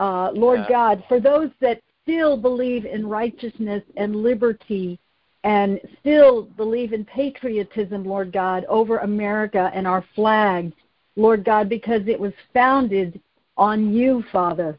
Uh, 0.00 0.32
Lord 0.32 0.60
Yeah. 0.60 0.68
God, 0.68 1.04
for 1.08 1.20
those 1.20 1.50
that 1.60 1.80
still 2.02 2.36
believe 2.36 2.84
in 2.84 3.06
righteousness 3.06 3.84
and 3.96 4.16
liberty 4.16 4.98
and 5.44 5.80
still 6.00 6.42
believe 6.42 6.92
in 6.92 7.04
patriotism, 7.04 8.04
Lord 8.04 8.32
God, 8.32 8.64
over 8.68 8.98
America 8.98 9.70
and 9.74 9.86
our 9.86 10.02
flag, 10.14 10.72
Lord 11.16 11.44
God, 11.44 11.68
because 11.68 12.06
it 12.06 12.18
was 12.18 12.32
founded 12.52 13.20
on 13.56 13.92
you, 13.92 14.22
Father. 14.32 14.78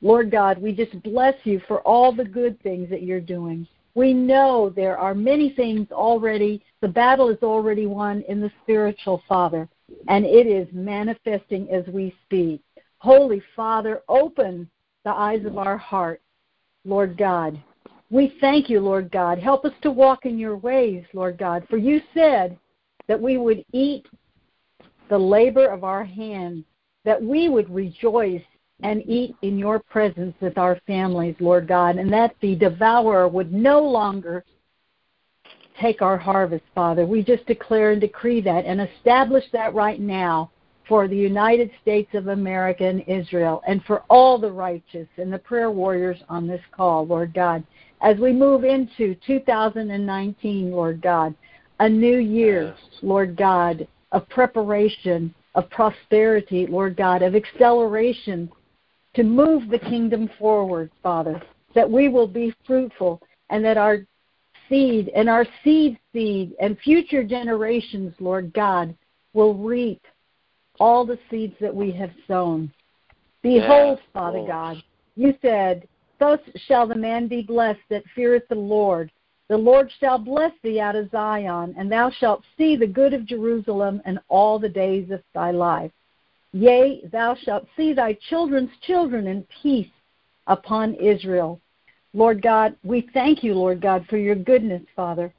Lord 0.00 0.30
God, 0.30 0.58
we 0.58 0.72
just 0.72 1.02
bless 1.02 1.34
you 1.44 1.60
for 1.66 1.80
all 1.80 2.12
the 2.12 2.24
good 2.24 2.60
things 2.62 2.88
that 2.90 3.02
you're 3.02 3.20
doing. 3.20 3.66
We 3.98 4.14
know 4.14 4.70
there 4.70 4.96
are 4.96 5.12
many 5.12 5.50
things 5.50 5.88
already, 5.90 6.62
the 6.82 6.86
battle 6.86 7.30
is 7.30 7.42
already 7.42 7.86
won 7.86 8.22
in 8.28 8.40
the 8.40 8.52
spiritual, 8.62 9.24
Father, 9.28 9.68
and 10.06 10.24
it 10.24 10.46
is 10.46 10.68
manifesting 10.72 11.68
as 11.72 11.84
we 11.88 12.14
speak. 12.24 12.62
Holy 12.98 13.42
Father, 13.56 14.02
open 14.08 14.70
the 15.04 15.10
eyes 15.10 15.44
of 15.44 15.58
our 15.58 15.76
heart, 15.76 16.22
Lord 16.84 17.18
God. 17.18 17.60
We 18.08 18.36
thank 18.40 18.70
you, 18.70 18.78
Lord 18.78 19.10
God. 19.10 19.40
Help 19.40 19.64
us 19.64 19.74
to 19.82 19.90
walk 19.90 20.26
in 20.26 20.38
your 20.38 20.56
ways, 20.56 21.04
Lord 21.12 21.36
God, 21.36 21.66
for 21.68 21.76
you 21.76 22.00
said 22.14 22.56
that 23.08 23.20
we 23.20 23.36
would 23.36 23.64
eat 23.72 24.06
the 25.08 25.18
labor 25.18 25.66
of 25.66 25.82
our 25.82 26.04
hands, 26.04 26.64
that 27.04 27.20
we 27.20 27.48
would 27.48 27.68
rejoice 27.68 28.44
and 28.82 29.02
eat 29.08 29.34
in 29.42 29.58
your 29.58 29.78
presence 29.78 30.34
with 30.40 30.56
our 30.56 30.80
families, 30.86 31.34
Lord 31.40 31.66
God, 31.66 31.96
and 31.96 32.12
that 32.12 32.34
the 32.40 32.54
devourer 32.54 33.26
would 33.28 33.52
no 33.52 33.80
longer 33.80 34.44
take 35.80 36.02
our 36.02 36.16
harvest, 36.16 36.64
Father. 36.74 37.06
We 37.06 37.22
just 37.22 37.46
declare 37.46 37.92
and 37.92 38.00
decree 38.00 38.40
that 38.42 38.64
and 38.64 38.80
establish 38.80 39.44
that 39.52 39.74
right 39.74 40.00
now 40.00 40.50
for 40.88 41.06
the 41.06 41.16
United 41.16 41.70
States 41.82 42.10
of 42.14 42.28
America 42.28 42.84
and 42.84 43.04
Israel 43.06 43.62
and 43.66 43.84
for 43.84 44.04
all 44.08 44.38
the 44.38 44.50
righteous 44.50 45.08
and 45.16 45.32
the 45.32 45.38
prayer 45.38 45.70
warriors 45.70 46.18
on 46.28 46.46
this 46.46 46.62
call, 46.72 47.06
Lord 47.06 47.34
God. 47.34 47.62
As 48.00 48.16
we 48.18 48.32
move 48.32 48.64
into 48.64 49.14
2019, 49.26 50.70
Lord 50.70 51.02
God, 51.02 51.34
a 51.80 51.88
new 51.88 52.18
year. 52.18 52.74
Lord 53.02 53.36
God, 53.36 53.86
of 54.12 54.28
preparation, 54.28 55.34
of 55.54 55.68
prosperity, 55.70 56.66
Lord 56.66 56.96
God, 56.96 57.22
of 57.22 57.34
acceleration 57.34 58.50
to 59.18 59.24
move 59.24 59.68
the 59.68 59.80
kingdom 59.80 60.30
forward, 60.38 60.92
Father, 61.02 61.42
that 61.74 61.90
we 61.90 62.08
will 62.08 62.28
be 62.28 62.54
fruitful 62.64 63.20
and 63.50 63.64
that 63.64 63.76
our 63.76 64.06
seed 64.68 65.08
and 65.08 65.28
our 65.28 65.44
seed 65.64 65.98
seed 66.12 66.54
and 66.60 66.78
future 66.78 67.24
generations, 67.24 68.14
Lord 68.20 68.52
God, 68.54 68.94
will 69.32 69.54
reap 69.54 70.00
all 70.78 71.04
the 71.04 71.18
seeds 71.28 71.56
that 71.60 71.74
we 71.74 71.90
have 71.90 72.12
sown. 72.28 72.72
Behold, 73.42 73.98
Yes, 73.98 74.08
Father 74.12 74.44
God, 74.46 74.80
you 75.16 75.34
said, 75.42 75.88
Thus 76.20 76.38
shall 76.68 76.86
the 76.86 76.94
man 76.94 77.26
be 77.26 77.42
blessed 77.42 77.80
that 77.90 78.04
feareth 78.14 78.46
the 78.48 78.54
Lord. 78.54 79.10
The 79.48 79.56
Lord 79.56 79.90
shall 79.98 80.18
bless 80.18 80.52
thee 80.62 80.78
out 80.78 80.94
of 80.94 81.10
Zion, 81.10 81.74
and 81.76 81.90
thou 81.90 82.08
shalt 82.08 82.44
see 82.56 82.76
the 82.76 82.86
good 82.86 83.14
of 83.14 83.26
Jerusalem 83.26 84.00
and 84.04 84.20
all 84.28 84.60
the 84.60 84.68
days 84.68 85.10
of 85.10 85.24
thy 85.34 85.50
life. 85.50 85.90
Yea, 86.52 87.02
thou 87.12 87.34
shalt 87.34 87.66
see 87.76 87.92
thy 87.92 88.14
children's 88.28 88.70
children 88.82 89.26
in 89.26 89.46
peace 89.62 89.90
upon 90.46 90.94
Israel. 90.94 91.60
Lord 92.14 92.40
God, 92.40 92.74
we 92.82 93.08
thank 93.12 93.44
you, 93.44 93.54
Lord 93.54 93.80
God, 93.82 94.06
for 94.08 94.16
your 94.16 94.34
goodness, 94.34 94.82
Father. 94.96 95.32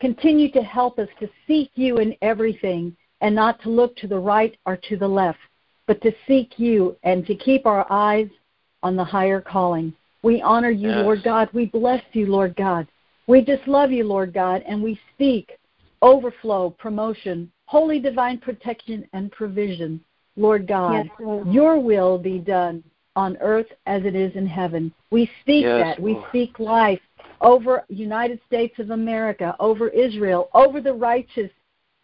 Continue 0.00 0.50
to 0.52 0.62
help 0.62 0.98
us 0.98 1.08
to 1.20 1.28
seek 1.46 1.70
you 1.74 1.98
in 1.98 2.16
everything 2.20 2.96
and 3.20 3.34
not 3.34 3.60
to 3.62 3.70
look 3.70 3.96
to 3.96 4.08
the 4.08 4.18
right 4.18 4.56
or 4.66 4.76
to 4.76 4.96
the 4.96 5.08
left, 5.08 5.38
but 5.86 6.00
to 6.02 6.12
seek 6.26 6.58
you 6.58 6.96
and 7.04 7.26
to 7.26 7.34
keep 7.34 7.64
our 7.66 7.86
eyes 7.90 8.28
on 8.82 8.96
the 8.96 9.04
higher 9.04 9.40
calling. 9.40 9.92
We 10.22 10.42
honor 10.42 10.70
you, 10.70 10.88
Yes. 10.88 11.04
Lord 11.04 11.22
God. 11.22 11.48
We 11.52 11.66
bless 11.66 12.02
you, 12.12 12.26
Lord 12.26 12.56
God. 12.56 12.86
We 13.28 13.42
just 13.42 13.66
love 13.68 13.92
you, 13.92 14.04
Lord 14.04 14.32
God, 14.32 14.62
and 14.66 14.82
we 14.82 14.98
speak 15.14 15.58
overflow, 16.02 16.70
promotion, 16.70 17.50
holy 17.66 18.00
divine 18.00 18.38
protection 18.38 19.08
and 19.12 19.30
provision. 19.30 20.00
Lord 20.38 20.66
God, 20.68 21.06
Yes, 21.06 21.12
Lord. 21.18 21.48
your 21.48 21.80
will 21.80 22.16
be 22.16 22.38
done 22.38 22.84
on 23.16 23.36
earth 23.38 23.66
as 23.86 24.04
it 24.04 24.14
is 24.14 24.34
in 24.36 24.46
heaven. 24.46 24.92
We 25.10 25.28
speak 25.42 25.64
Yes, 25.64 25.96
that. 25.96 26.00
We 26.00 26.14
Lord. 26.14 26.28
speak 26.28 26.58
life 26.60 27.00
over 27.40 27.84
United 27.88 28.40
States 28.46 28.78
of 28.78 28.90
America, 28.90 29.56
over 29.58 29.88
Israel, 29.88 30.48
over 30.54 30.80
the 30.80 30.92
righteous 30.92 31.50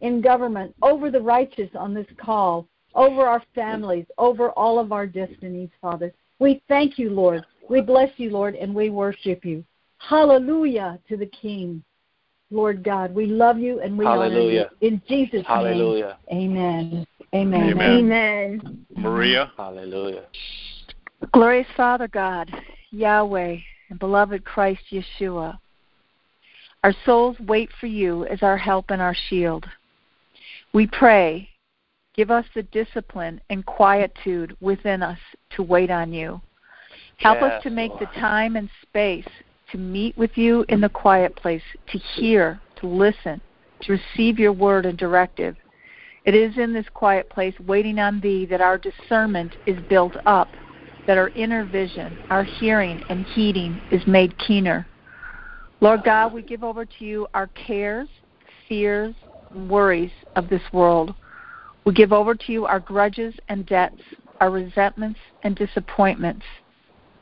in 0.01 0.21
government, 0.21 0.75
over 0.83 1.11
the 1.11 1.21
righteous 1.21 1.71
on 1.77 1.95
this 1.95 2.07
call, 2.19 2.67
over 2.97 3.23
our 3.23 3.43
families, 3.55 4.07
over 4.19 4.51
all 4.51 4.79
of 4.81 4.91
our 4.91 5.07
destinies, 5.07 5.71
Father. 5.81 6.13
We 6.41 6.61
thank 6.69 6.99
you, 6.99 7.11
Lord. 7.11 7.45
We 7.71 7.81
bless 7.81 8.11
you, 8.17 8.31
Lord, 8.31 8.57
and 8.57 8.75
we 8.75 8.91
worship 8.91 9.45
you. 9.45 9.65
Hallelujah 9.99 10.99
to 11.09 11.17
the 11.17 11.27
King. 11.27 11.83
Lord 12.51 12.85
God, 12.85 13.15
we 13.15 13.27
love 13.27 13.59
you 13.59 13.81
and 13.81 13.97
we 13.97 14.07
honor 14.07 14.41
you. 14.41 14.65
In 14.81 15.01
Jesus' 15.09 15.47
Hallelujah. 15.47 16.19
name, 16.31 16.51
amen. 16.51 17.07
Amen. 17.35 17.71
Amen. 17.71 17.99
Amen. 17.99 18.87
Maria? 18.97 19.53
Hallelujah. 19.57 20.25
Glorious 21.33 21.67
Father 21.77 22.07
God, 22.07 22.51
Yahweh, 22.91 23.57
and 23.91 23.99
beloved 23.99 24.45
Christ 24.45 24.83
Yeshua, 24.93 25.59
our 26.85 26.95
souls 27.05 27.37
wait 27.41 27.71
for 27.81 27.87
you 27.87 28.25
as 28.27 28.43
our 28.43 28.59
help 28.59 28.91
and 28.91 29.03
our 29.03 29.17
shield. 29.29 29.67
We 30.73 30.87
pray, 30.87 31.49
give 32.15 32.31
us 32.31 32.45
the 32.55 32.63
discipline 32.65 33.41
and 33.51 33.65
quietude 33.67 34.57
within 34.61 35.03
us 35.03 35.19
to 35.57 35.63
wait 35.63 35.91
on 35.91 36.13
you. 36.13 36.41
Help 37.17 37.43
us 37.43 37.63
to 37.63 37.71
make 37.71 37.91
Lord. 37.91 38.03
the 38.03 38.21
time 38.21 38.57
and 38.57 38.69
space 38.83 39.27
to 39.73 39.79
meet 39.79 40.17
with 40.17 40.37
you 40.37 40.65
in 40.69 40.81
the 40.81 40.89
quiet 40.89 41.35
place, 41.37 41.63
to 41.91 41.99
hear, 41.99 42.61
to 42.77 42.87
listen, 42.87 43.41
to 43.83 43.93
receive 43.93 44.39
your 44.39 44.53
word 44.53 44.85
and 44.87 44.99
directive. 44.99 45.57
It 46.25 46.35
is 46.35 46.57
in 46.57 46.73
this 46.73 46.87
quiet 46.95 47.29
place, 47.29 47.55
waiting 47.67 47.99
on 47.99 48.21
thee, 48.21 48.47
that 48.47 48.63
our 48.63 48.79
discernment 48.79 49.57
is 49.67 49.77
built 49.89 50.17
up, 50.25 50.49
that 51.07 51.19
our 51.19 51.29
inner 51.31 51.65
vision, 51.67 52.17
our 52.31 52.45
hearing 52.45 53.03
and 53.11 53.27
heeding 53.27 53.79
is 53.91 54.07
made 54.07 54.37
keener. 54.39 54.87
Lord 55.81 56.03
God, 56.03 56.33
we 56.33 56.41
give 56.41 56.65
over 56.65 56.87
to 56.87 57.05
you 57.05 57.27
our 57.35 57.49
cares, 57.49 58.09
fears, 58.69 59.15
worries 59.55 60.13
of 60.37 60.49
this 60.49 60.63
world. 60.73 61.15
We 61.85 61.93
give 61.93 62.13
over 62.13 62.35
to 62.35 62.53
you 62.53 62.65
our 62.65 62.81
grudges 62.81 63.35
and 63.51 63.67
debts, 63.67 64.01
our 64.41 64.51
resentments 64.51 65.21
and 65.43 65.55
disappointments. 65.55 66.47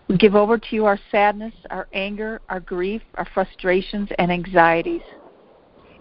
We 0.07 0.17
give 0.17 0.37
over 0.37 0.59
to 0.59 0.67
you 0.77 0.85
our 0.85 0.99
sadness, 1.11 1.55
our 1.71 1.89
anger, 1.93 2.41
our 2.49 2.61
grief, 2.61 3.03
our 3.17 3.27
frustrations, 3.35 4.11
and 4.19 4.31
anxieties. 4.31 5.03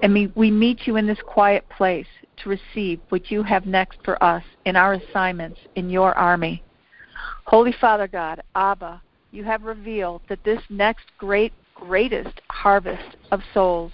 And 0.01 0.31
we, 0.35 0.51
meet 0.51 0.87
you 0.87 0.97
in 0.97 1.05
this 1.05 1.19
quiet 1.25 1.63
place 1.69 2.07
to 2.37 2.49
receive 2.49 2.99
what 3.09 3.29
you 3.29 3.43
have 3.43 3.65
next 3.65 3.99
for 4.03 4.21
us 4.23 4.43
in 4.65 4.75
our 4.75 4.93
assignments 4.93 5.59
in 5.75 5.89
your 5.89 6.17
army. 6.17 6.63
Holy 7.45 7.73
Father 7.79 8.07
God, 8.07 8.41
Abba, 8.55 9.01
you 9.31 9.43
have 9.43 9.63
revealed 9.63 10.21
that 10.27 10.43
this 10.43 10.61
next 10.69 11.05
great, 11.17 11.53
greatest 11.75 12.41
harvest 12.49 13.17
of 13.31 13.41
souls 13.53 13.91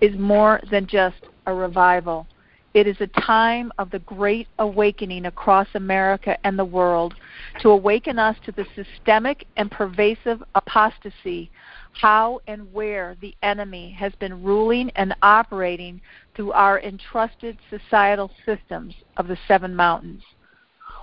is 0.00 0.18
more 0.18 0.60
than 0.70 0.86
just 0.86 1.28
a 1.46 1.54
revival. 1.54 2.26
It 2.74 2.86
is 2.86 2.96
a 3.00 3.06
time 3.20 3.70
of 3.78 3.90
the 3.90 3.98
great 3.98 4.48
awakening 4.58 5.26
across 5.26 5.68
America 5.74 6.38
and 6.42 6.58
the 6.58 6.64
world 6.64 7.14
to 7.60 7.68
awaken 7.68 8.18
us 8.18 8.36
to 8.46 8.52
the 8.52 8.66
systemic 8.74 9.46
and 9.58 9.70
pervasive 9.70 10.42
apostasy, 10.54 11.50
how 11.92 12.40
and 12.46 12.72
where 12.72 13.14
the 13.20 13.34
enemy 13.42 13.90
has 13.90 14.14
been 14.14 14.42
ruling 14.42 14.90
and 14.96 15.14
operating 15.20 16.00
through 16.34 16.52
our 16.52 16.80
entrusted 16.80 17.58
societal 17.68 18.30
systems 18.46 18.94
of 19.18 19.28
the 19.28 19.38
seven 19.46 19.76
mountains. 19.76 20.22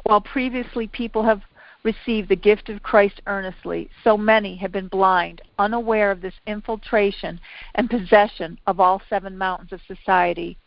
While 0.04 0.22
previously 0.22 0.88
people 0.88 1.24
have 1.24 1.42
received 1.84 2.30
the 2.30 2.36
gift 2.36 2.70
of 2.70 2.82
Christ 2.82 3.22
earnestly, 3.28 3.92
so 4.04 4.18
many 4.18 4.56
have 4.56 4.72
been 4.72 4.88
blind, 4.88 5.44
unaware 5.60 6.10
of 6.10 6.22
this 6.22 6.34
infiltration 6.48 7.40
and 7.76 7.92
possession 7.92 8.58
of 8.66 8.80
all 8.80 9.04
seven 9.08 9.38
mountains 9.38 9.72
of 9.72 9.82
society. 9.88 10.58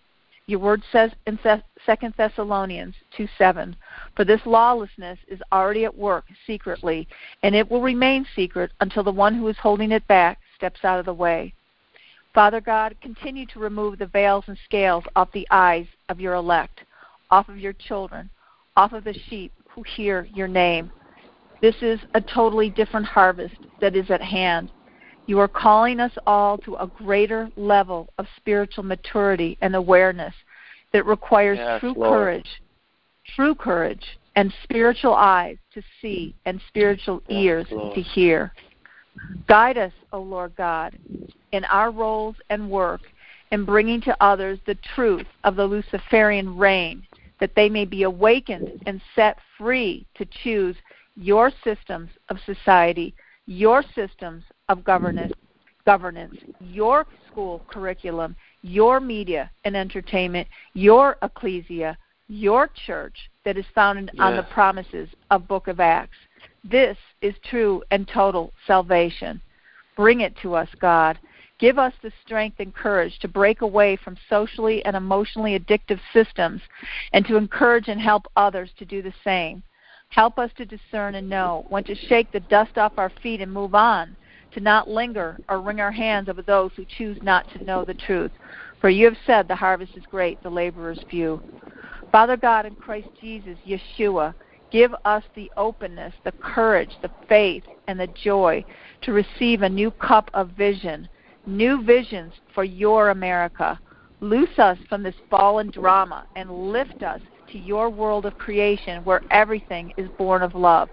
Your 0.46 0.58
word 0.58 0.82
says 0.90 1.12
in 1.26 1.38
2 1.38 1.60
Thessalonians 2.16 2.94
2 3.16 3.28
7, 3.38 3.76
For 4.16 4.24
this 4.24 4.40
lawlessness 4.44 5.18
is 5.28 5.40
already 5.52 5.84
at 5.84 5.96
work 5.96 6.24
secretly, 6.46 7.06
and 7.42 7.54
it 7.54 7.70
will 7.70 7.80
remain 7.80 8.26
secret 8.34 8.72
until 8.80 9.04
the 9.04 9.12
one 9.12 9.34
who 9.34 9.46
is 9.48 9.56
holding 9.58 9.92
it 9.92 10.06
back 10.08 10.38
steps 10.56 10.84
out 10.84 10.98
of 10.98 11.06
the 11.06 11.14
way. 11.14 11.54
Father 12.34 12.60
God, 12.60 12.96
continue 13.00 13.46
to 13.46 13.58
remove 13.58 13.98
the 13.98 14.06
veils 14.06 14.44
and 14.46 14.56
scales 14.64 15.04
off 15.14 15.30
the 15.32 15.46
eyes 15.50 15.86
of 16.08 16.18
your 16.18 16.34
elect, 16.34 16.80
off 17.30 17.48
of 17.48 17.58
your 17.58 17.74
children, 17.74 18.28
off 18.76 18.92
of 18.92 19.04
the 19.04 19.14
sheep 19.28 19.52
who 19.68 19.82
hear 19.82 20.26
your 20.34 20.48
name. 20.48 20.90
This 21.60 21.76
is 21.82 22.00
a 22.14 22.20
totally 22.20 22.70
different 22.70 23.06
harvest 23.06 23.54
that 23.80 23.94
is 23.94 24.10
at 24.10 24.22
hand. 24.22 24.70
You 25.26 25.38
are 25.38 25.48
calling 25.48 26.00
us 26.00 26.12
all 26.26 26.58
to 26.58 26.74
a 26.76 26.86
greater 26.86 27.50
level 27.56 28.08
of 28.18 28.26
spiritual 28.36 28.84
maturity 28.84 29.56
and 29.60 29.74
awareness 29.76 30.34
that 30.92 31.06
requires 31.06 31.58
yes, 31.58 31.80
true 31.80 31.94
Lord. 31.96 32.10
courage, 32.10 32.62
true 33.34 33.54
courage, 33.54 34.04
and 34.34 34.52
spiritual 34.64 35.14
eyes 35.14 35.58
to 35.74 35.82
see 36.00 36.34
and 36.44 36.60
spiritual 36.68 37.22
Yes, 37.28 37.38
ears 37.38 37.66
Lord. 37.70 37.94
to 37.94 38.02
hear. 38.02 38.52
Guide 39.46 39.78
us, 39.78 39.92
O 40.12 40.20
Lord 40.20 40.56
God, 40.56 40.98
in 41.52 41.64
our 41.66 41.90
roles 41.90 42.36
and 42.50 42.70
work 42.70 43.02
in 43.52 43.64
bringing 43.64 44.00
to 44.00 44.16
others 44.24 44.58
the 44.66 44.76
truth 44.94 45.26
of 45.44 45.56
the 45.56 45.64
Luciferian 45.64 46.56
reign, 46.56 47.02
that 47.38 47.54
they 47.54 47.68
may 47.68 47.84
be 47.84 48.02
awakened 48.04 48.82
and 48.86 49.00
set 49.14 49.36
free 49.58 50.06
to 50.14 50.26
choose 50.42 50.74
your 51.16 51.52
systems 51.62 52.08
of 52.30 52.38
society, 52.46 53.14
your 53.46 53.84
systems 53.94 54.42
of 54.68 54.84
governance, 54.84 55.32
governance, 55.84 56.36
your 56.60 57.06
school 57.30 57.62
curriculum, 57.68 58.36
your 58.62 59.00
media 59.00 59.50
and 59.64 59.76
entertainment, 59.76 60.46
your 60.74 61.16
ecclesia, 61.22 61.96
your 62.28 62.68
church 62.86 63.30
that 63.44 63.58
is 63.58 63.64
founded 63.74 64.10
on 64.18 64.36
the 64.36 64.42
promises 64.44 65.08
of 65.30 65.48
Book 65.48 65.68
of 65.68 65.80
Acts. 65.80 66.16
This 66.64 66.96
is 67.20 67.34
true 67.44 67.82
and 67.90 68.06
total 68.06 68.52
salvation. 68.66 69.40
Bring 69.96 70.20
it 70.20 70.34
to 70.42 70.54
us, 70.54 70.68
God. 70.80 71.18
Give 71.58 71.78
us 71.78 71.92
the 72.02 72.12
strength 72.24 72.58
and 72.58 72.74
courage 72.74 73.18
to 73.20 73.28
break 73.28 73.60
away 73.60 73.96
from 73.96 74.16
socially 74.28 74.84
and 74.84 74.96
emotionally 74.96 75.58
addictive 75.58 76.00
systems 76.12 76.60
and 77.12 77.26
to 77.26 77.36
encourage 77.36 77.88
and 77.88 78.00
help 78.00 78.26
others 78.36 78.70
to 78.78 78.84
do 78.84 79.02
the 79.02 79.14
same. 79.22 79.62
Help 80.08 80.38
us 80.38 80.50
to 80.56 80.64
discern 80.64 81.14
and 81.14 81.28
know 81.28 81.64
when 81.68 81.84
to 81.84 81.94
shake 81.94 82.30
the 82.32 82.40
dust 82.40 82.78
off 82.78 82.92
our 82.96 83.12
feet 83.22 83.40
and 83.40 83.52
move 83.52 83.74
on, 83.74 84.16
to 84.54 84.60
not 84.60 84.88
linger 84.88 85.38
or 85.48 85.60
wring 85.60 85.80
our 85.80 85.92
hands 85.92 86.28
over 86.28 86.42
those 86.42 86.70
who 86.76 86.84
choose 86.96 87.18
not 87.22 87.46
to 87.52 87.64
know 87.64 87.84
the 87.84 87.94
truth. 87.94 88.30
For 88.80 88.90
you 88.90 89.06
have 89.06 89.16
said 89.26 89.48
the 89.48 89.56
harvest 89.56 89.96
is 89.96 90.04
great, 90.10 90.42
the 90.42 90.50
laborers 90.50 91.00
few. 91.08 91.40
Father 92.10 92.36
God 92.36 92.66
in 92.66 92.74
Christ 92.74 93.08
Jesus, 93.20 93.56
Yeshua, 93.66 94.34
give 94.70 94.94
us 95.04 95.22
the 95.34 95.50
openness, 95.56 96.12
the 96.24 96.32
courage, 96.32 96.90
the 97.00 97.10
faith, 97.28 97.64
and 97.88 97.98
the 97.98 98.08
joy 98.08 98.64
to 99.02 99.12
receive 99.12 99.62
a 99.62 99.68
new 99.68 99.90
cup 99.90 100.30
of 100.34 100.50
vision, 100.50 101.08
new 101.46 101.82
visions 101.82 102.32
for 102.54 102.64
your 102.64 103.10
America. 103.10 103.78
Loose 104.20 104.58
us 104.58 104.78
from 104.88 105.02
this 105.02 105.14
fallen 105.30 105.70
drama 105.70 106.26
and 106.36 106.70
lift 106.70 107.02
us 107.02 107.20
to 107.52 107.58
your 107.58 107.90
world 107.90 108.26
of 108.26 108.36
creation 108.38 109.04
where 109.04 109.22
everything 109.30 109.92
is 109.96 110.08
born 110.18 110.42
of 110.42 110.54
love. 110.54 110.88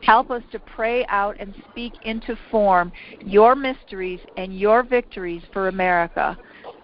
Help 0.00 0.30
us 0.30 0.42
to 0.52 0.58
pray 0.60 1.04
out 1.08 1.36
and 1.38 1.54
speak 1.70 1.94
into 2.02 2.36
form 2.50 2.92
your 3.24 3.54
mysteries 3.54 4.20
and 4.36 4.58
your 4.58 4.82
victories 4.82 5.42
for 5.52 5.68
America. 5.68 6.38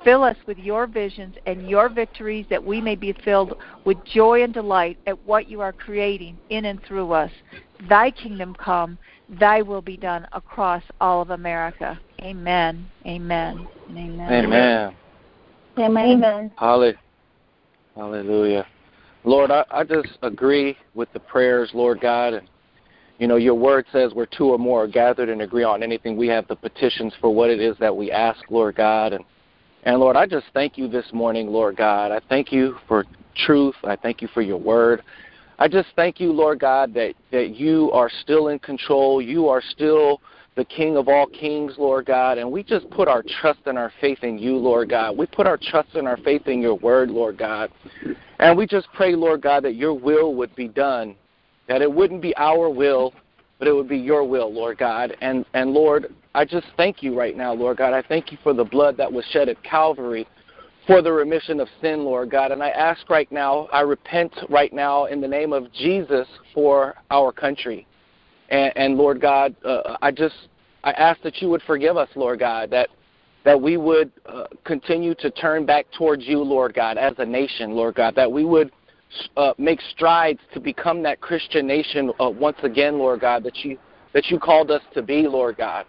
Fill 0.04 0.22
us 0.22 0.36
with 0.46 0.58
your 0.58 0.86
visions 0.86 1.34
and 1.46 1.68
your 1.68 1.88
victories 1.88 2.46
that 2.50 2.64
we 2.64 2.80
may 2.80 2.94
be 2.94 3.12
filled 3.24 3.52
with 3.84 4.02
joy 4.04 4.42
and 4.42 4.54
delight 4.54 4.96
at 5.06 5.18
what 5.26 5.48
you 5.48 5.60
are 5.60 5.72
creating 5.72 6.38
in 6.50 6.66
and 6.66 6.82
through 6.84 7.12
us. 7.12 7.30
Thy 7.88 8.10
kingdom 8.10 8.54
come, 8.54 8.98
thy 9.40 9.62
will 9.62 9.82
be 9.82 9.96
done 9.96 10.26
across 10.32 10.82
all 11.00 11.20
of 11.20 11.30
America. 11.30 12.00
Amen. 12.22 12.88
Amen. 13.06 13.68
and 13.88 13.98
Amen. 13.98 14.94
Amen. 15.78 16.04
Amen. 16.04 16.50
Halle- 16.56 16.94
Hallelujah. 17.96 18.66
Lord, 19.24 19.50
I, 19.50 19.64
I 19.70 19.84
just 19.84 20.18
agree 20.22 20.76
with 20.94 21.12
the 21.12 21.20
prayers, 21.20 21.70
Lord 21.74 22.00
God. 22.00 22.34
And, 22.34 22.48
you 23.18 23.26
know, 23.26 23.36
your 23.36 23.54
word 23.54 23.86
says 23.92 24.14
where 24.14 24.26
two 24.26 24.50
or 24.50 24.58
more 24.58 24.84
are 24.84 24.88
gathered 24.88 25.28
and 25.28 25.42
agree 25.42 25.64
on 25.64 25.82
anything, 25.82 26.16
we 26.16 26.28
have 26.28 26.46
the 26.48 26.56
petitions 26.56 27.12
for 27.20 27.34
what 27.34 27.50
it 27.50 27.60
is 27.60 27.76
that 27.78 27.94
we 27.94 28.10
ask, 28.10 28.40
Lord 28.50 28.76
God. 28.76 29.12
And, 29.12 29.24
and 29.82 29.98
Lord, 29.98 30.16
I 30.16 30.26
just 30.26 30.46
thank 30.54 30.78
you 30.78 30.88
this 30.88 31.06
morning, 31.12 31.48
Lord 31.48 31.76
God. 31.76 32.12
I 32.12 32.20
thank 32.28 32.52
you 32.52 32.76
for 32.86 33.04
truth. 33.46 33.74
I 33.84 33.96
thank 33.96 34.22
you 34.22 34.28
for 34.32 34.42
your 34.42 34.58
word. 34.58 35.02
I 35.58 35.66
just 35.66 35.88
thank 35.96 36.20
you, 36.20 36.32
Lord 36.32 36.60
God, 36.60 36.94
that, 36.94 37.14
that 37.32 37.56
you 37.56 37.90
are 37.92 38.10
still 38.22 38.48
in 38.48 38.60
control. 38.60 39.20
You 39.20 39.48
are 39.48 39.62
still 39.70 40.20
the 40.54 40.64
King 40.64 40.96
of 40.96 41.08
all 41.08 41.26
kings, 41.26 41.74
Lord 41.78 42.06
God. 42.06 42.38
And 42.38 42.50
we 42.50 42.62
just 42.62 42.88
put 42.90 43.08
our 43.08 43.24
trust 43.40 43.60
and 43.66 43.76
our 43.76 43.92
faith 44.00 44.18
in 44.22 44.38
you, 44.38 44.56
Lord 44.56 44.90
God. 44.90 45.16
We 45.16 45.26
put 45.26 45.46
our 45.46 45.58
trust 45.60 45.94
and 45.94 46.06
our 46.06 46.16
faith 46.18 46.46
in 46.46 46.60
your 46.60 46.74
word, 46.74 47.10
Lord 47.10 47.38
God. 47.38 47.70
And 48.38 48.56
we 48.56 48.66
just 48.66 48.88
pray, 48.94 49.14
Lord 49.14 49.42
God, 49.42 49.64
that 49.64 49.74
your 49.74 49.94
will 49.94 50.34
would 50.34 50.54
be 50.54 50.68
done, 50.68 51.16
that 51.68 51.82
it 51.82 51.92
wouldn't 51.92 52.22
be 52.22 52.36
our 52.36 52.70
will, 52.70 53.12
but 53.58 53.66
it 53.66 53.72
would 53.72 53.88
be 53.88 53.98
your 53.98 54.24
will, 54.24 54.52
Lord 54.52 54.78
God. 54.78 55.16
And, 55.20 55.44
and 55.54 55.72
Lord, 55.72 56.14
I 56.34 56.44
just 56.44 56.66
thank 56.76 57.02
you 57.02 57.18
right 57.18 57.36
now, 57.36 57.52
Lord 57.52 57.78
God. 57.78 57.92
I 57.92 58.02
thank 58.02 58.30
you 58.30 58.38
for 58.42 58.54
the 58.54 58.64
blood 58.64 58.96
that 58.98 59.12
was 59.12 59.24
shed 59.32 59.48
at 59.48 59.62
Calvary 59.64 60.26
for 60.86 61.02
the 61.02 61.12
remission 61.12 61.60
of 61.60 61.68
sin, 61.82 62.04
Lord 62.04 62.30
God. 62.30 62.52
And 62.52 62.62
I 62.62 62.70
ask 62.70 63.10
right 63.10 63.30
now, 63.30 63.68
I 63.72 63.80
repent 63.80 64.32
right 64.48 64.72
now 64.72 65.06
in 65.06 65.20
the 65.20 65.28
name 65.28 65.52
of 65.52 65.70
Jesus 65.72 66.26
for 66.54 66.94
our 67.10 67.32
country. 67.32 67.86
And, 68.48 68.72
and 68.76 68.96
Lord 68.96 69.20
God, 69.20 69.54
uh, 69.64 69.96
I 70.00 70.10
just 70.10 70.34
I 70.84 70.92
ask 70.92 71.20
that 71.22 71.42
you 71.42 71.48
would 71.50 71.62
forgive 71.62 71.96
us, 71.96 72.08
Lord 72.14 72.38
God, 72.38 72.70
that 72.70 72.88
that 73.44 73.60
we 73.60 73.76
would 73.76 74.10
uh, 74.26 74.44
continue 74.64 75.14
to 75.16 75.30
turn 75.30 75.64
back 75.64 75.86
towards 75.96 76.26
you, 76.26 76.38
Lord 76.40 76.74
God, 76.74 76.98
as 76.98 77.14
a 77.18 77.24
nation, 77.24 77.72
Lord 77.72 77.94
God, 77.94 78.14
that 78.14 78.30
we 78.30 78.44
would 78.44 78.72
uh, 79.36 79.54
make 79.58 79.80
strides 79.90 80.40
to 80.52 80.60
become 80.60 81.02
that 81.02 81.20
Christian 81.20 81.66
nation 81.66 82.12
uh, 82.20 82.28
once 82.28 82.58
again, 82.62 82.98
Lord 82.98 83.20
God, 83.20 83.42
that 83.44 83.56
you 83.64 83.78
that 84.14 84.26
you 84.30 84.38
called 84.38 84.70
us 84.70 84.82
to 84.94 85.02
be, 85.02 85.28
Lord 85.28 85.58
God. 85.58 85.86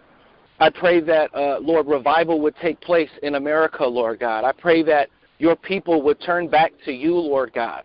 I 0.60 0.68
pray 0.68 1.00
that, 1.00 1.34
uh, 1.34 1.58
Lord, 1.60 1.86
revival 1.86 2.38
would 2.42 2.54
take 2.56 2.78
place 2.82 3.08
in 3.22 3.36
America, 3.36 3.84
Lord 3.84 4.20
God. 4.20 4.44
I 4.44 4.52
pray 4.52 4.82
that 4.82 5.08
your 5.38 5.56
people 5.56 6.02
would 6.02 6.20
turn 6.20 6.48
back 6.48 6.72
to 6.84 6.92
you, 6.92 7.14
Lord 7.14 7.52
God. 7.54 7.82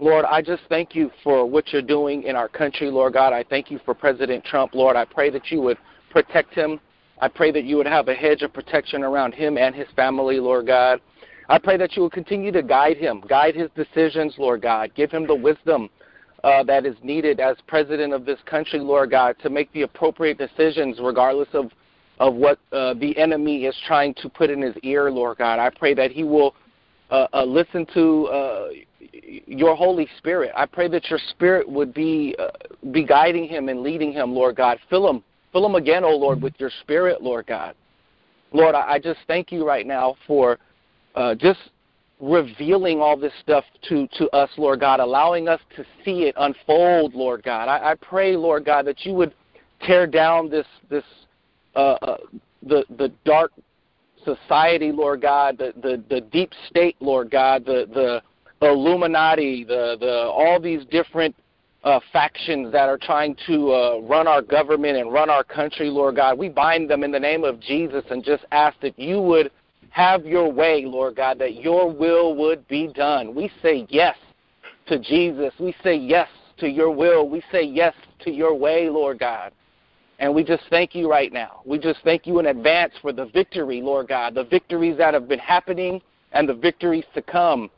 Lord, 0.00 0.24
I 0.24 0.42
just 0.42 0.62
thank 0.68 0.96
you 0.96 1.10
for 1.22 1.46
what 1.46 1.72
you're 1.72 1.80
doing 1.80 2.24
in 2.24 2.34
our 2.34 2.48
country, 2.48 2.90
Lord 2.90 3.14
God. 3.14 3.32
I 3.32 3.44
thank 3.44 3.70
you 3.70 3.80
for 3.84 3.94
President 3.94 4.44
Trump, 4.44 4.74
Lord. 4.74 4.96
I 4.96 5.04
pray 5.04 5.30
that 5.30 5.50
you 5.50 5.60
would 5.60 5.78
protect 6.10 6.54
him. 6.54 6.80
I 7.20 7.28
pray 7.28 7.50
that 7.52 7.64
you 7.64 7.76
would 7.76 7.86
have 7.86 8.08
a 8.08 8.14
hedge 8.14 8.42
of 8.42 8.52
protection 8.52 9.02
around 9.02 9.34
him 9.34 9.58
and 9.58 9.74
his 9.74 9.88
family, 9.96 10.38
Lord 10.38 10.66
God. 10.66 11.00
I 11.48 11.58
pray 11.58 11.76
that 11.78 11.96
you 11.96 12.02
will 12.02 12.10
continue 12.10 12.52
to 12.52 12.62
guide 12.62 12.98
him, 12.98 13.22
guide 13.28 13.54
his 13.54 13.70
decisions, 13.74 14.34
Lord 14.38 14.62
God. 14.62 14.92
Give 14.94 15.10
him 15.10 15.26
the 15.26 15.34
wisdom 15.34 15.88
uh, 16.44 16.62
that 16.64 16.86
is 16.86 16.96
needed 17.02 17.40
as 17.40 17.56
president 17.66 18.12
of 18.12 18.24
this 18.24 18.38
country, 18.46 18.78
Lord 18.78 19.10
God, 19.10 19.36
to 19.42 19.50
make 19.50 19.72
the 19.72 19.82
appropriate 19.82 20.38
decisions 20.38 20.98
regardless 21.02 21.48
of 21.54 21.70
of 22.20 22.34
what 22.34 22.58
uh, 22.72 22.94
the 22.94 23.16
enemy 23.16 23.64
is 23.64 23.76
trying 23.86 24.12
to 24.14 24.28
put 24.28 24.50
in 24.50 24.60
his 24.60 24.74
ear, 24.82 25.08
Lord 25.08 25.38
God. 25.38 25.60
I 25.60 25.70
pray 25.70 25.94
that 25.94 26.10
he 26.10 26.24
will 26.24 26.54
uh, 27.10 27.28
uh, 27.32 27.44
listen 27.44 27.86
to 27.94 28.26
uh, 28.26 28.68
your 29.46 29.76
Holy 29.76 30.08
Spirit. 30.18 30.50
I 30.56 30.66
pray 30.66 30.88
that 30.88 31.08
your 31.10 31.20
Spirit 31.30 31.68
would 31.68 31.94
be 31.94 32.34
uh, 32.38 32.48
be 32.90 33.04
guiding 33.04 33.48
him 33.48 33.68
and 33.68 33.82
leading 33.82 34.12
him, 34.12 34.34
Lord 34.34 34.56
God. 34.56 34.78
Fill 34.90 35.08
him, 35.08 35.22
fill 35.58 35.66
him 35.66 35.74
again, 35.74 36.04
oh 36.04 36.16
Lord, 36.16 36.40
with 36.40 36.54
your 36.58 36.70
Spirit, 36.82 37.22
Lord 37.22 37.46
God. 37.46 37.74
Lord, 38.52 38.74
I, 38.74 38.92
I 38.92 38.98
just 38.98 39.18
thank 39.26 39.50
you 39.50 39.66
right 39.66 39.86
now 39.86 40.14
for 40.26 40.58
uh, 41.14 41.34
just 41.34 41.58
revealing 42.20 43.00
all 43.00 43.16
this 43.16 43.32
stuff 43.42 43.64
to, 43.88 44.06
to 44.18 44.28
us, 44.30 44.50
Lord 44.56 44.80
God, 44.80 45.00
allowing 45.00 45.48
us 45.48 45.60
to 45.76 45.84
see 46.04 46.22
it 46.24 46.34
unfold, 46.38 47.14
Lord 47.14 47.42
God. 47.42 47.68
I, 47.68 47.90
I 47.90 47.94
pray, 47.96 48.36
Lord 48.36 48.64
God, 48.64 48.86
that 48.86 49.04
you 49.04 49.14
would 49.14 49.34
tear 49.82 50.06
down 50.06 50.48
this 50.48 50.66
this 50.90 51.04
uh, 51.74 51.96
uh, 52.02 52.16
the 52.62 52.84
the 52.96 53.12
dark 53.24 53.52
society, 54.24 54.92
Lord 54.92 55.22
God, 55.22 55.58
the, 55.58 55.72
the 55.82 56.02
the 56.08 56.20
deep 56.20 56.52
state, 56.68 56.96
Lord 57.00 57.30
God, 57.30 57.64
the 57.64 57.86
the 57.92 58.66
Illuminati, 58.66 59.64
the 59.64 59.96
the 60.00 60.22
all 60.28 60.60
these 60.60 60.84
different 60.86 61.34
uh, 61.84 62.00
factions 62.12 62.72
that 62.72 62.88
are 62.88 62.98
trying 62.98 63.36
to 63.46 63.72
uh, 63.72 63.98
run 64.00 64.26
our 64.26 64.42
government 64.42 64.96
and 64.96 65.12
run 65.12 65.30
our 65.30 65.44
country, 65.44 65.88
Lord 65.88 66.16
God. 66.16 66.38
We 66.38 66.48
bind 66.48 66.90
them 66.90 67.04
in 67.04 67.12
the 67.12 67.20
name 67.20 67.44
of 67.44 67.60
Jesus 67.60 68.04
and 68.10 68.24
just 68.24 68.44
ask 68.50 68.78
that 68.80 68.98
you 68.98 69.20
would 69.20 69.50
have 69.90 70.26
your 70.26 70.52
way, 70.52 70.84
Lord 70.84 71.16
God, 71.16 71.38
that 71.38 71.54
your 71.56 71.90
will 71.90 72.36
would 72.36 72.66
be 72.68 72.88
done. 72.88 73.34
We 73.34 73.50
say 73.62 73.86
yes 73.88 74.16
to 74.86 74.98
Jesus. 74.98 75.52
We 75.58 75.74
say 75.82 75.96
yes 75.96 76.28
to 76.58 76.68
your 76.68 76.90
will. 76.90 77.28
We 77.28 77.42
say 77.52 77.62
yes 77.62 77.94
to 78.20 78.30
your 78.30 78.54
way, 78.54 78.88
Lord 78.88 79.18
God. 79.18 79.52
And 80.18 80.34
we 80.34 80.42
just 80.42 80.64
thank 80.68 80.94
you 80.94 81.08
right 81.08 81.32
now. 81.32 81.60
We 81.64 81.78
just 81.78 82.00
thank 82.02 82.26
you 82.26 82.40
in 82.40 82.46
advance 82.46 82.92
for 83.00 83.12
the 83.12 83.26
victory, 83.26 83.80
Lord 83.80 84.08
God, 84.08 84.34
the 84.34 84.44
victories 84.44 84.98
that 84.98 85.14
have 85.14 85.28
been 85.28 85.38
happening 85.38 86.02
and 86.32 86.48
the 86.48 86.54
victories 86.54 87.04
to 87.14 87.22
come. 87.22 87.70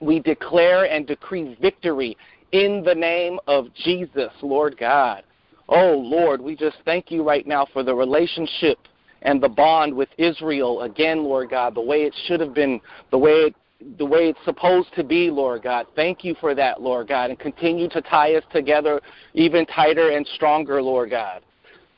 We 0.00 0.18
declare 0.18 0.84
and 0.84 1.06
decree 1.06 1.56
victory 1.60 2.16
in 2.54 2.84
the 2.84 2.94
name 2.94 3.40
of 3.48 3.66
Jesus, 3.74 4.30
Lord 4.40 4.78
God. 4.78 5.24
Oh, 5.68 5.94
Lord, 5.96 6.40
we 6.40 6.54
just 6.54 6.76
thank 6.84 7.10
you 7.10 7.24
right 7.24 7.44
now 7.44 7.66
for 7.72 7.82
the 7.82 7.92
relationship 7.92 8.78
and 9.22 9.42
the 9.42 9.48
bond 9.48 9.92
with 9.92 10.08
Israel 10.18 10.82
again, 10.82 11.24
Lord 11.24 11.50
God, 11.50 11.74
the 11.74 11.80
way 11.80 12.02
it 12.02 12.14
should 12.26 12.38
have 12.38 12.54
been, 12.54 12.80
the 13.10 13.18
way 13.18 13.32
it 13.32 13.54
the 13.98 14.06
way 14.06 14.28
it's 14.28 14.38
supposed 14.44 14.88
to 14.94 15.02
be, 15.02 15.30
Lord 15.30 15.64
God. 15.64 15.86
Thank 15.96 16.24
you 16.24 16.36
for 16.40 16.54
that, 16.54 16.80
Lord 16.80 17.08
God, 17.08 17.28
and 17.30 17.38
continue 17.38 17.88
to 17.90 18.00
tie 18.00 18.34
us 18.34 18.44
together 18.50 19.00
even 19.34 19.66
tighter 19.66 20.10
and 20.10 20.26
stronger, 20.34 20.80
Lord 20.80 21.10
God. 21.10 21.42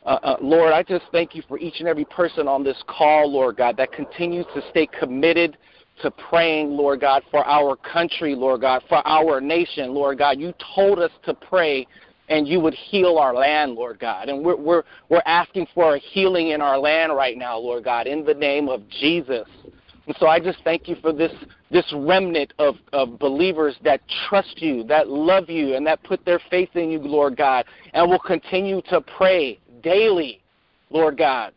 Uh, 0.04 0.18
uh, 0.22 0.36
Lord, 0.40 0.72
I 0.72 0.82
just 0.82 1.04
thank 1.12 1.34
you 1.34 1.42
for 1.46 1.58
each 1.58 1.80
and 1.80 1.88
every 1.88 2.06
person 2.06 2.48
on 2.48 2.64
this 2.64 2.82
call, 2.88 3.30
Lord 3.30 3.58
God, 3.58 3.76
that 3.76 3.92
continues 3.92 4.46
to 4.54 4.62
stay 4.70 4.88
committed 4.98 5.58
to 6.02 6.10
praying, 6.10 6.70
Lord 6.70 7.00
God, 7.00 7.22
for 7.30 7.46
our 7.46 7.76
country, 7.76 8.34
Lord 8.34 8.60
God, 8.60 8.82
for 8.88 9.06
our 9.06 9.40
nation, 9.40 9.94
Lord 9.94 10.18
God. 10.18 10.38
You 10.38 10.52
told 10.74 10.98
us 10.98 11.10
to 11.24 11.34
pray 11.34 11.86
and 12.28 12.46
you 12.46 12.60
would 12.60 12.74
heal 12.74 13.18
our 13.18 13.34
land, 13.34 13.74
Lord 13.74 13.98
God. 13.98 14.28
And 14.28 14.44
we're, 14.44 14.56
we're, 14.56 14.82
we're 15.08 15.22
asking 15.26 15.66
for 15.74 15.94
a 15.94 15.98
healing 15.98 16.48
in 16.48 16.60
our 16.60 16.78
land 16.78 17.14
right 17.14 17.36
now, 17.38 17.56
Lord 17.56 17.84
God, 17.84 18.06
in 18.06 18.24
the 18.24 18.34
name 18.34 18.68
of 18.68 18.82
Jesus. 18.88 19.46
And 20.06 20.16
so 20.18 20.26
I 20.26 20.38
just 20.38 20.58
thank 20.64 20.88
you 20.88 20.96
for 20.96 21.12
this, 21.12 21.32
this 21.70 21.84
remnant 21.94 22.52
of, 22.58 22.76
of 22.92 23.18
believers 23.18 23.76
that 23.84 24.00
trust 24.28 24.60
you, 24.60 24.84
that 24.84 25.08
love 25.08 25.48
you, 25.50 25.74
and 25.74 25.86
that 25.86 26.02
put 26.04 26.24
their 26.24 26.40
faith 26.50 26.70
in 26.74 26.90
you, 26.90 26.98
Lord 26.98 27.36
God, 27.36 27.64
and 27.92 28.08
will 28.08 28.18
continue 28.18 28.82
to 28.88 29.00
pray 29.00 29.58
daily, 29.82 30.42
Lord 30.90 31.18
God. 31.18 31.52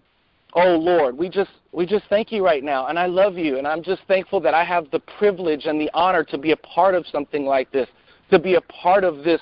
Oh 0.54 0.76
Lord, 0.76 1.18
we 1.18 1.30
just 1.30 1.52
we 1.72 1.86
just 1.86 2.06
thank 2.10 2.32
you 2.32 2.44
right 2.44 2.64
now, 2.64 2.88
and 2.88 2.98
I 2.98 3.06
love 3.06 3.38
you, 3.38 3.58
and 3.58 3.68
I'm 3.68 3.84
just 3.84 4.02
thankful 4.08 4.40
that 4.42 4.54
I 4.54 4.64
have 4.64 4.90
the 4.92 5.00
privilege 5.00 5.66
and 5.66 5.80
the 5.80 5.90
honor 5.94 6.24
to 6.26 6.38
be 6.38 6.52
a 6.52 6.58
part 6.58 6.96
of 6.96 7.06
something 7.12 7.46
like 7.46 7.72
this, 7.72 7.88
to 8.32 8.40
be 8.40 8.56
a 8.56 8.62
part 8.62 9.04
of 9.04 9.24
this 9.24 9.42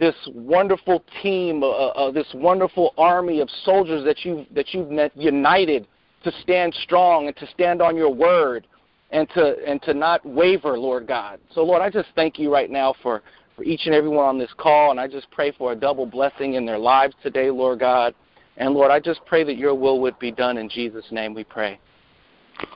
this 0.00 0.16
wonderful 0.34 1.04
team, 1.22 1.62
uh, 1.62 1.68
uh, 1.68 2.10
this 2.10 2.26
wonderful 2.34 2.92
army 2.98 3.40
of 3.40 3.48
soldiers 3.64 4.04
that 4.04 4.24
you've 4.24 4.46
that 4.52 4.74
you've 4.74 4.90
met, 4.90 5.16
united 5.16 5.86
to 6.24 6.32
stand 6.42 6.74
strong 6.82 7.28
and 7.28 7.36
to 7.36 7.46
stand 7.48 7.80
on 7.80 7.96
your 7.96 8.12
word 8.12 8.66
and 9.10 9.28
to 9.30 9.56
and 9.64 9.80
to 9.82 9.94
not 9.94 10.24
waver, 10.26 10.76
Lord 10.76 11.06
God. 11.06 11.38
So 11.54 11.62
Lord, 11.62 11.82
I 11.82 11.90
just 11.90 12.08
thank 12.16 12.38
you 12.40 12.52
right 12.52 12.70
now 12.70 12.94
for 13.00 13.22
for 13.54 13.62
each 13.62 13.86
and 13.86 13.94
everyone 13.94 14.24
on 14.24 14.38
this 14.38 14.52
call, 14.56 14.90
and 14.90 14.98
I 14.98 15.06
just 15.06 15.30
pray 15.30 15.52
for 15.52 15.70
a 15.70 15.76
double 15.76 16.06
blessing 16.06 16.54
in 16.54 16.66
their 16.66 16.78
lives 16.78 17.14
today, 17.22 17.48
Lord 17.50 17.78
God. 17.78 18.14
And 18.56 18.74
Lord, 18.74 18.90
I 18.90 19.00
just 19.00 19.24
pray 19.24 19.44
that 19.44 19.56
your 19.56 19.74
will 19.74 20.00
would 20.00 20.18
be 20.18 20.30
done 20.30 20.58
in 20.58 20.68
Jesus' 20.68 21.06
name. 21.10 21.34
We 21.34 21.44
pray. 21.44 21.78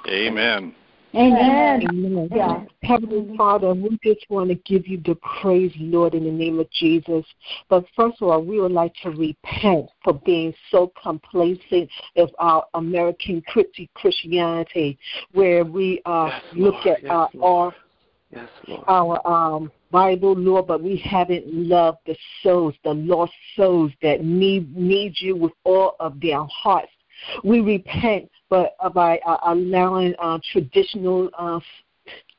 Amen. 0.08 0.74
Amen. 1.14 1.82
Amen. 1.88 2.28
Yeah. 2.34 2.64
Heavenly 2.82 3.36
Father, 3.36 3.72
we 3.72 3.98
just 4.04 4.26
want 4.28 4.50
to 4.50 4.54
give 4.54 4.86
you 4.86 5.00
the 5.04 5.16
praise, 5.40 5.72
Lord, 5.78 6.14
in 6.14 6.24
the 6.24 6.30
name 6.30 6.60
of 6.60 6.70
Jesus. 6.70 7.24
But 7.68 7.86
first 7.96 8.20
of 8.20 8.28
all, 8.28 8.42
we 8.42 8.60
would 8.60 8.72
like 8.72 8.92
to 9.02 9.10
repent 9.10 9.88
for 10.04 10.14
being 10.26 10.52
so 10.70 10.92
complacent 11.02 11.88
of 12.16 12.30
our 12.38 12.66
American 12.74 13.42
Christianity, 13.94 14.98
where 15.32 15.64
we 15.64 16.02
uh, 16.04 16.26
yes, 16.26 16.42
look 16.52 16.84
Lord. 16.84 16.98
at 16.98 17.02
yes, 17.02 17.12
uh, 17.12 17.28
our 17.42 17.74
yes, 18.36 18.80
our 18.88 19.26
um, 19.26 19.72
Bible, 19.90 20.34
Lord, 20.34 20.66
but 20.66 20.82
we 20.82 20.96
haven't 20.98 21.44
loved 21.46 21.98
the 22.06 22.16
souls, 22.42 22.74
the 22.84 22.94
lost 22.94 23.32
souls 23.56 23.92
that 24.02 24.24
need 24.24 24.76
need 24.76 25.14
you 25.18 25.36
with 25.36 25.52
all 25.64 25.96
of 26.00 26.20
their 26.20 26.44
hearts. 26.44 26.92
We 27.44 27.60
repent, 27.60 28.30
but 28.50 28.76
uh, 28.80 28.90
by 28.90 29.18
uh, 29.26 29.38
allowing 29.46 30.14
uh, 30.18 30.38
traditional 30.52 31.30
uh, 31.38 31.60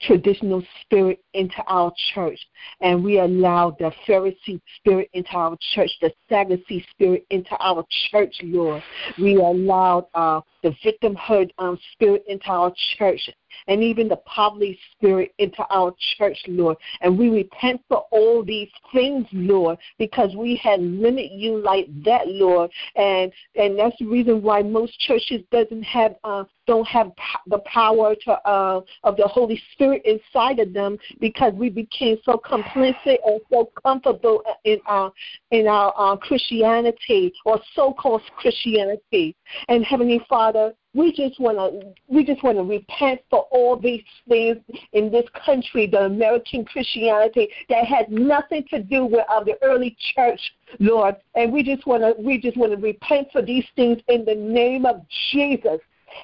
traditional 0.01 0.63
spirit 0.81 1.19
into 1.33 1.61
our 1.67 1.91
church, 2.13 2.39
and 2.81 3.03
we 3.03 3.19
allow 3.19 3.75
the 3.79 3.91
Pharisee 4.07 4.61
spirit 4.77 5.09
into 5.13 5.31
our 5.31 5.57
church, 5.73 5.89
the 6.01 6.11
Sadducee 6.29 6.85
spirit 6.91 7.25
into 7.29 7.55
our 7.59 7.85
church, 8.11 8.35
Lord. 8.43 8.83
We 9.17 9.35
allowed 9.35 10.07
uh, 10.13 10.41
the 10.63 10.75
victimhood 10.85 11.49
um, 11.57 11.79
spirit 11.93 12.23
into 12.27 12.47
our 12.47 12.73
church, 12.97 13.29
and 13.67 13.83
even 13.83 14.07
the 14.07 14.17
poverty 14.17 14.79
spirit 14.91 15.33
into 15.37 15.65
our 15.69 15.93
church, 16.17 16.37
Lord. 16.47 16.77
And 17.01 17.17
we 17.17 17.29
repent 17.29 17.81
for 17.87 18.05
all 18.11 18.43
these 18.43 18.69
things, 18.91 19.25
Lord, 19.31 19.77
because 19.97 20.35
we 20.35 20.55
had 20.55 20.81
limited 20.81 21.31
you 21.31 21.57
like 21.57 21.87
that, 22.03 22.27
Lord. 22.27 22.71
And 22.95 23.31
and 23.55 23.77
that's 23.77 23.97
the 23.99 24.05
reason 24.05 24.41
why 24.41 24.61
most 24.61 24.99
churches 24.99 25.41
doesn't 25.51 25.83
have 25.83 26.15
uh, 26.23 26.43
don't 26.67 26.87
have 26.87 27.11
the 27.47 27.59
power 27.59 28.13
to 28.25 28.31
uh, 28.47 28.81
of 29.03 29.17
the 29.17 29.27
Holy 29.27 29.61
Spirit 29.73 30.03
inside 30.05 30.59
of 30.59 30.73
them 30.73 30.97
because 31.19 31.53
we 31.53 31.69
became 31.69 32.17
so 32.23 32.37
complacent 32.37 33.19
and 33.25 33.39
so 33.49 33.71
comfortable 33.81 34.43
in 34.65 34.79
our 34.85 35.11
in 35.51 35.67
our 35.67 35.93
uh, 35.97 36.15
Christianity 36.17 37.33
or 37.45 37.59
so-called 37.73 38.21
Christianity. 38.37 39.35
And 39.69 39.83
Heavenly 39.83 40.21
Father, 40.29 40.73
we 40.97 41.13
just 41.13 41.39
want 41.39 41.57
to 41.57 41.93
we 42.07 42.25
just 42.25 42.43
want 42.43 42.57
to 42.57 42.63
repent 42.63 43.21
for 43.29 43.41
all 43.51 43.77
these 43.77 44.03
things 44.27 44.57
in 44.93 45.11
this 45.11 45.25
country, 45.45 45.85
the 45.85 46.05
American 46.05 46.65
Christianity 46.65 47.49
that 47.69 47.85
has 47.85 48.07
nothing 48.09 48.65
to 48.71 48.81
do 48.81 49.05
with 49.05 49.23
uh, 49.29 49.43
the 49.43 49.53
early 49.61 49.95
church, 50.15 50.41
Lord. 50.79 51.15
And 51.35 51.53
we 51.53 51.61
just 51.61 51.85
want 51.85 52.01
to 52.01 52.19
we 52.19 52.39
just 52.39 52.57
want 52.57 52.71
to 52.71 52.79
repent 52.79 53.27
for 53.31 53.43
these 53.43 53.65
things 53.75 53.99
in 54.07 54.25
the 54.25 54.33
name 54.33 54.87
of 54.87 55.05
Jesus. 55.31 55.79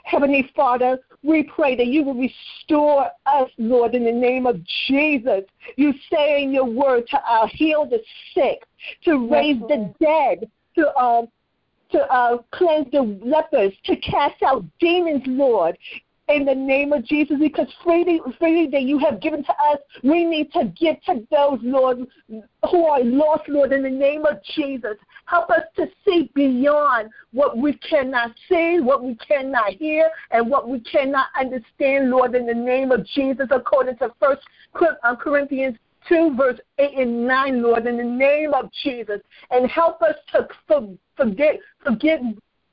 Heavenly 0.05 0.49
Father, 0.55 0.97
we 1.21 1.43
pray 1.43 1.75
that 1.75 1.87
you 1.87 2.03
will 2.03 2.15
restore 2.15 3.11
us, 3.27 3.49
Lord, 3.59 3.93
in 3.93 4.05
the 4.05 4.11
name 4.11 4.47
of 4.47 4.59
Jesus. 4.87 5.41
You 5.75 5.93
say 6.11 6.41
in 6.41 6.51
your 6.51 6.65
word 6.65 7.05
to 7.09 7.17
uh, 7.17 7.47
heal 7.51 7.85
the 7.85 7.99
sick, 8.33 8.63
to 9.03 9.29
raise 9.29 9.59
the 9.59 9.93
dead, 9.99 10.49
to 10.77 10.97
um, 10.97 11.27
to 11.93 12.13
uh, 12.13 12.37
cleanse 12.51 12.91
the 12.91 13.01
lepers, 13.23 13.73
to 13.85 13.95
cast 13.97 14.41
out 14.43 14.65
demons, 14.79 15.23
Lord. 15.25 15.77
In 16.29 16.45
the 16.45 16.55
name 16.55 16.93
of 16.93 17.03
Jesus, 17.03 17.35
because 17.37 17.67
freely, 17.83 18.21
freely 18.39 18.69
that 18.69 18.83
you 18.83 18.97
have 18.97 19.19
given 19.19 19.43
to 19.43 19.51
us, 19.51 19.77
we 20.03 20.23
need 20.23 20.53
to 20.53 20.71
give 20.79 20.95
to 21.03 21.27
those, 21.29 21.59
Lord, 21.61 22.07
who 22.71 22.85
are 22.85 23.03
lost, 23.03 23.49
Lord, 23.49 23.73
in 23.73 23.83
the 23.83 23.89
name 23.89 24.25
of 24.25 24.41
Jesus. 24.55 24.95
Help 25.25 25.49
us 25.49 25.63
to 25.75 25.87
see 26.05 26.31
beyond 26.33 27.09
what 27.33 27.57
we 27.57 27.73
cannot 27.73 28.31
see, 28.47 28.79
what 28.79 29.03
we 29.03 29.15
cannot 29.15 29.73
hear, 29.73 30.09
and 30.31 30.49
what 30.49 30.69
we 30.69 30.79
cannot 30.79 31.27
understand, 31.37 32.09
Lord, 32.09 32.35
in 32.35 32.45
the 32.45 32.53
name 32.53 32.93
of 32.93 33.05
Jesus, 33.05 33.47
according 33.51 33.97
to 33.97 34.13
First 34.17 34.43
uh, 35.03 35.15
Corinthians 35.17 35.77
2, 36.07 36.35
verse 36.35 36.59
8 36.77 36.97
and 36.97 37.27
9, 37.27 37.61
Lord, 37.61 37.87
in 37.87 37.97
the 37.97 38.03
name 38.03 38.53
of 38.53 38.69
Jesus. 38.83 39.19
And 39.51 39.69
help 39.69 40.01
us 40.01 40.15
to 40.33 40.47
forget, 41.17 41.59
forget, 41.83 42.21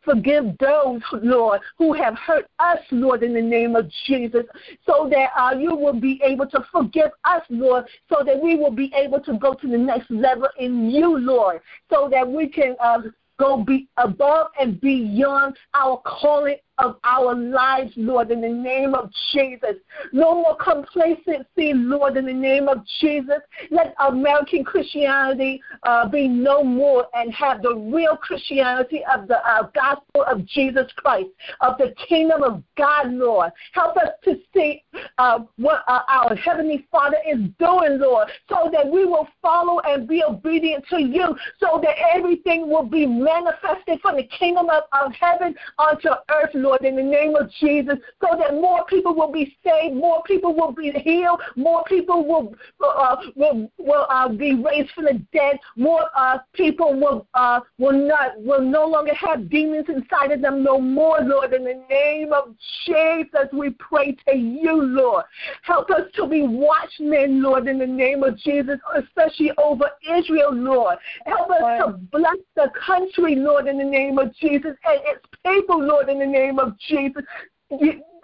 forgive 0.03 0.57
those, 0.59 1.01
Lord, 1.13 1.61
who 1.79 1.93
have 1.93 2.15
hurt 2.17 2.47
us, 2.59 2.79
Lord, 2.91 3.23
in 3.23 3.35
the 3.35 3.43
name 3.43 3.77
of 3.77 3.91
Jesus, 4.07 4.45
so 4.87 5.09
that 5.11 5.31
uh, 5.39 5.57
you 5.59 5.75
will 5.75 5.99
be 5.99 6.21
able 6.25 6.47
to 6.49 6.65
forgive 6.73 7.11
us, 7.25 7.43
Lord, 7.51 7.85
so 8.09 8.25
that 8.25 8.41
we 8.41 8.57
will 8.57 8.73
be 8.73 8.93
able 8.95 9.21
to 9.21 9.39
go 9.39 9.55
to 9.55 9.67
the 9.67 9.79
next 9.79 10.11
level 10.11 10.49
in 10.59 10.91
you, 10.91 11.19
Lord, 11.19 11.61
so 11.91 12.09
that 12.11 12.27
we 12.29 12.49
can 12.49 12.77
uh, 12.81 13.03
go 13.39 13.65
be 13.65 13.89
above 13.97 14.49
and 14.61 14.81
beyond 14.81 15.57
our 15.75 16.01
calling 16.05 16.57
of 16.83 16.97
our 17.05 17.35
lives, 17.35 17.93
Lord, 17.97 18.31
in 18.31 18.41
the 18.41 18.49
name 18.49 18.95
of 18.95 19.11
Jesus. 19.33 19.77
No 20.13 20.35
more 20.35 20.57
complacency, 20.57 21.73
Lord, 21.75 22.17
in 22.17 22.27
the 22.27 22.33
name 22.33 22.69
of 22.69 22.79
Jesus. 23.01 23.41
Let 23.71 23.95
American 24.07 24.65
Christianity 24.65 25.63
uh, 25.85 26.09
be 26.09 26.29
no 26.29 26.63
more 26.63 27.07
and 27.15 27.33
have 27.33 27.63
the 27.63 27.75
real 27.75 28.17
Christianity 28.17 29.03
of 29.13 29.29
the 29.29 29.39
uh, 29.47 29.69
gospel 29.75 30.25
of 30.27 30.47
Jesus 30.47 30.87
Christ, 30.97 31.29
of 31.61 31.79
the 31.79 31.95
kingdom 32.09 32.43
of 32.43 32.63
God, 32.77 33.13
Lord. 33.13 33.53
Help 33.73 33.97
us 33.97 34.11
to 34.25 34.39
see 34.55 34.83
uh, 35.19 35.41
what 35.57 35.83
uh, 35.89 36.01
our 36.09 36.35
Heavenly 36.35 36.87
Father 36.91 37.19
is 37.27 37.39
doing, 37.59 37.99
Lord, 37.99 38.29
so 38.49 38.71
that 38.73 38.87
we 38.87 39.05
will 39.05 39.29
follow 39.43 39.81
and 39.81 40.09
be 40.09 40.23
obedient 40.23 40.85
to 40.91 41.03
you, 41.03 41.37
so 41.59 41.81
that 41.83 41.97
everything 42.15 42.69
will 42.69 42.85
be 42.85 43.07
manifested 43.07 44.01
from 44.01 44.17
the 44.17 44.29
kingdom 44.39 44.69
of, 44.71 44.85
of 44.93 45.13
heaven 45.13 45.55
onto 45.79 46.09
earth, 46.31 46.51
Lord, 46.55 46.70
in 46.83 46.97
the 46.97 47.03
name 47.03 47.37
of 47.37 47.51
Jesus, 47.61 47.97
so 48.21 48.37
that 48.39 48.55
more 48.55 48.85
people 48.87 49.15
will 49.15 49.33
be 49.33 49.57
saved, 49.65 49.95
more 49.95 50.23
people 50.25 50.55
will 50.55 50.73
be 50.73 50.91
healed, 50.91 51.41
more 51.57 51.85
people 51.85 52.27
will 52.27 52.55
uh, 52.85 53.17
will, 53.37 53.71
will 53.79 54.07
uh, 54.11 54.29
be 54.29 54.55
raised 54.55 54.91
from 54.91 55.05
the 55.05 55.23
dead, 55.33 55.59
more 55.77 56.05
uh, 56.17 56.39
people 56.55 56.95
will 56.95 57.27
uh, 57.35 57.61
will 57.79 58.07
not 58.07 58.41
will 58.41 58.63
no 58.63 58.87
longer 58.87 59.15
have 59.15 59.51
demons 59.51 59.87
inside 59.89 60.33
of 60.33 60.41
them 60.41 60.63
no 60.63 60.81
more, 60.81 61.19
Lord. 61.21 61.53
In 61.53 61.65
the 61.65 61.83
name 61.89 62.33
of 62.33 62.55
Jesus, 62.87 63.49
we 63.53 63.71
pray 63.71 64.17
to 64.29 64.37
you, 64.37 64.83
Lord. 64.83 65.25
Help 65.63 65.91
us 65.91 66.11
to 66.15 66.27
be 66.27 66.43
watchmen, 66.43 67.43
Lord, 67.43 67.67
in 67.67 67.79
the 67.79 67.87
name 67.87 68.23
of 68.23 68.37
Jesus, 68.39 68.79
especially 68.97 69.53
over 69.59 69.91
Israel, 70.11 70.53
Lord. 70.53 70.99
Help 71.27 71.51
us 71.51 71.81
to 71.81 71.93
bless 72.13 72.37
the 72.57 72.71
country, 72.87 73.37
Lord, 73.37 73.67
in 73.67 73.79
the 73.79 73.85
name 73.85 74.19
of 74.19 74.35
Jesus, 74.37 74.77
and 74.85 75.01
its 75.05 75.25
people, 75.47 75.83
Lord, 75.83 76.09
in 76.09 76.19
the 76.19 76.27
name 76.27 76.50
of 76.59 76.79
Jesus 76.79 77.25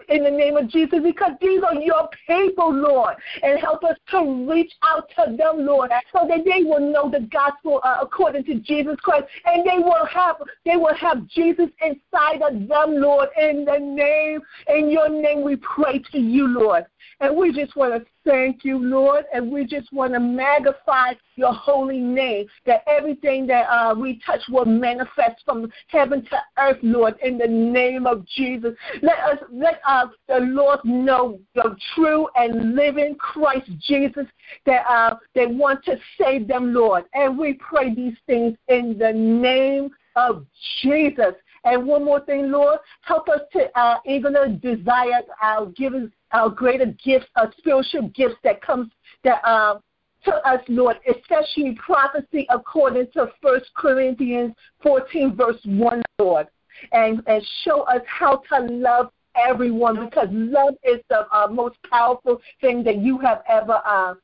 in 0.09 0.23
the 0.23 0.31
name 0.31 0.57
of 0.57 0.69
Jesus 0.69 1.01
because 1.03 1.33
these 1.41 1.63
are 1.63 1.75
your 1.75 2.09
people, 2.27 2.73
Lord. 2.73 3.17
And 3.43 3.59
help 3.59 3.85
us 3.85 3.97
to 4.11 4.49
reach 4.49 4.73
out 4.83 5.09
to 5.17 5.37
them, 5.37 5.67
Lord, 5.67 5.91
so 6.13 6.27
that 6.29 6.45
they 6.45 6.63
will 6.63 6.81
know 6.81 7.11
the 7.11 7.27
gospel 7.33 7.81
uh, 7.85 7.99
according 8.01 8.45
to 8.45 8.55
Jesus 8.61 8.97
Christ. 9.01 9.27
And 9.45 9.65
they 9.67 9.79
will 9.79 10.07
have 10.07 10.37
they 10.65 10.77
will 10.77 10.95
have 10.95 11.27
Jesus 11.29 11.69
inside 11.83 12.43
of 12.43 12.69
them, 12.69 13.01
Lord. 13.01 13.29
In 13.41 13.65
the 13.65 13.79
name, 13.79 14.41
in 14.69 14.91
your 14.91 15.09
name 15.09 15.43
we 15.43 15.57
pray 15.57 16.01
to 16.13 16.19
you, 16.19 16.47
Lord. 16.47 16.87
And 17.21 17.37
we 17.37 17.53
just 17.53 17.77
want 17.77 17.95
to 17.95 18.11
thank 18.25 18.65
you, 18.65 18.79
Lord, 18.79 19.25
and 19.33 19.51
we 19.51 19.65
just 19.65 19.93
want 19.93 20.13
to 20.13 20.21
magnify 20.21 21.15
your 21.37 21.53
holy 21.53 21.99
name, 21.99 22.47
that 22.65 22.83
everything 22.87 23.47
that 23.47 23.67
uh, 23.69 23.95
we 23.95 24.21
touch 24.25 24.41
will 24.49 24.65
manifest 24.65 25.45
from 25.45 25.71
heaven 25.89 26.23
to 26.25 26.39
earth, 26.59 26.79
Lord, 26.83 27.15
in 27.23 27.39
the 27.39 27.47
name 27.47 28.07
of 28.07 28.27
Jesus. 28.27 28.75
Let 29.03 29.19
us 29.21 29.39
let 29.53 29.81
uh, 29.87 30.07
the 30.29 30.41
Lord 30.41 30.81
know 30.85 31.39
the 31.55 31.77
true 31.95 32.29
and 32.35 32.75
living 32.75 33.15
Christ 33.17 33.71
Jesus 33.87 34.27
that 34.65 34.85
uh, 34.89 35.17
they 35.35 35.47
want 35.47 35.85
to 35.85 35.97
save 36.19 36.49
them, 36.49 36.73
Lord. 36.73 37.05
And 37.15 37.39
we 37.39 37.55
pray 37.55 37.95
these 37.95 38.17
things 38.27 38.57
in 38.69 38.97
the 38.99 39.13
name 39.13 39.91
of 40.17 40.47
Jesus. 40.83 41.35
And 41.65 41.85
one 41.85 42.05
more 42.05 42.21
thing, 42.21 42.51
Lord, 42.51 42.79
help 43.03 43.29
us 43.29 43.41
to 43.53 43.79
uh, 43.79 43.99
even 44.07 44.61
desire 44.61 45.23
our 45.43 45.67
giving 45.67 46.13
our 46.33 46.49
greater 46.49 46.87
gifts, 47.05 47.27
our 47.37 47.53
spiritual 47.59 48.09
gifts 48.15 48.37
that 48.45 48.63
comes 48.63 48.91
that 49.25 49.41
uh, 49.45 49.79
to 50.27 50.35
us, 50.49 50.61
Lord, 50.69 50.97
especially 51.09 51.75
prophecy 51.75 52.47
according 52.51 53.09
to 53.15 53.31
First 53.43 53.67
Corinthians 53.75 54.55
14, 54.83 55.35
verse 55.35 55.61
1, 55.65 56.03
Lord. 56.19 56.47
And, 56.93 57.23
and 57.27 57.43
show 57.65 57.83
us 57.83 58.03
how 58.07 58.43
to 58.53 58.67
love 58.67 59.11
everyone 59.35 60.05
because 60.05 60.29
love 60.31 60.75
is 60.85 61.01
the 61.09 61.27
uh, 61.35 61.49
most 61.49 61.77
powerful 61.91 62.41
thing 62.61 62.83
that 62.85 62.99
you 62.99 63.19
have 63.19 63.43
ever 63.49 63.81
uh, 63.87 64.15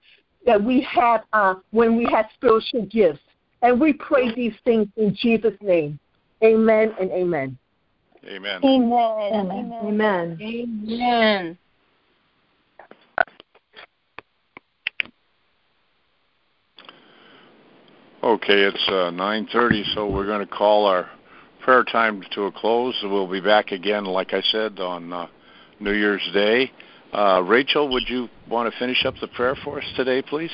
that 0.45 0.62
we 0.62 0.81
have 0.83 1.23
uh, 1.33 1.55
when 1.71 1.97
we 1.97 2.05
have 2.12 2.27
spiritual 2.35 2.85
gifts. 2.87 3.21
And 3.62 3.81
we 3.81 3.93
pray 3.93 4.35
these 4.35 4.55
things 4.65 4.88
in 4.97 5.15
Jesus' 5.15 5.55
name. 5.62 5.99
Amen 6.43 6.93
and 7.01 7.11
amen. 7.12 7.57
Amen. 8.27 8.61
Amen. 8.65 9.33
Amen. 9.33 9.73
Amen. 9.83 10.38
Amen. 10.41 11.59
Okay, 18.23 18.63
it's 18.63 18.85
uh, 18.87 19.11
9:30, 19.11 19.95
so 19.95 20.09
we're 20.09 20.27
going 20.27 20.47
to 20.47 20.55
call 20.55 20.87
our 20.87 21.11
prayer 21.61 21.83
time 21.83 22.23
to 22.31 22.45
a 22.45 22.53
close. 22.53 22.95
We'll 23.03 23.27
be 23.27 23.41
back 23.41 23.73
again, 23.73 24.05
like 24.05 24.33
I 24.33 24.41
said, 24.43 24.79
on 24.79 25.13
uh, 25.13 25.27
New 25.81 25.93
Year's 25.93 26.23
Day. 26.33 26.71
Uh, 27.13 27.43
Rachel, 27.45 27.89
would 27.89 28.05
you 28.07 28.29
want 28.49 28.73
to 28.73 28.79
finish 28.79 29.05
up 29.05 29.15
the 29.21 29.27
prayer 29.27 29.57
for 29.65 29.79
us 29.79 29.85
today, 29.97 30.23
please? 30.23 30.53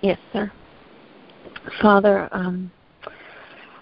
Yes, 0.00 0.18
sir. 0.32 0.50
Father, 1.82 2.26
um, 2.32 2.72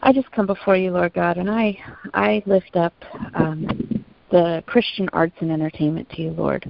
I 0.02 0.12
just 0.12 0.28
come 0.32 0.46
before 0.46 0.74
you, 0.74 0.90
Lord 0.90 1.14
God, 1.14 1.36
and 1.36 1.48
I 1.48 1.78
I 2.12 2.42
lift 2.44 2.74
up 2.74 2.94
um, 3.34 4.04
the 4.32 4.64
Christian 4.66 5.08
arts 5.12 5.36
and 5.38 5.52
entertainment 5.52 6.10
to 6.10 6.22
you, 6.22 6.30
Lord. 6.30 6.68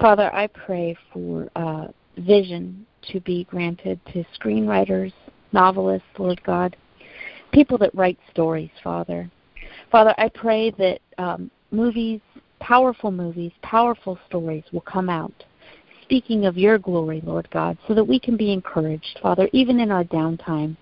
Father, 0.00 0.32
I 0.32 0.46
pray 0.46 0.96
for 1.12 1.48
uh, 1.56 1.88
vision 2.18 2.86
to 3.12 3.20
be 3.20 3.44
granted 3.44 4.00
to 4.12 4.24
screenwriters, 4.38 5.12
novelists, 5.52 6.08
Lord 6.18 6.42
God, 6.44 6.76
people 7.52 7.78
that 7.78 7.94
write 7.94 8.18
stories, 8.30 8.70
Father. 8.82 9.30
Father, 9.90 10.14
I 10.18 10.28
pray 10.28 10.70
that 10.72 11.00
um, 11.18 11.50
movies, 11.70 12.20
powerful 12.60 13.10
movies, 13.10 13.52
powerful 13.62 14.18
stories 14.26 14.64
will 14.72 14.82
come 14.82 15.08
out 15.08 15.44
speaking 16.08 16.46
of 16.46 16.56
your 16.56 16.78
glory, 16.78 17.20
Lord 17.22 17.46
God, 17.50 17.76
so 17.86 17.92
that 17.94 18.04
we 18.04 18.18
can 18.18 18.34
be 18.34 18.50
encouraged, 18.50 19.18
Father, 19.22 19.46
even 19.52 19.78
in 19.78 19.90
our 19.90 20.04
downtime, 20.04 20.74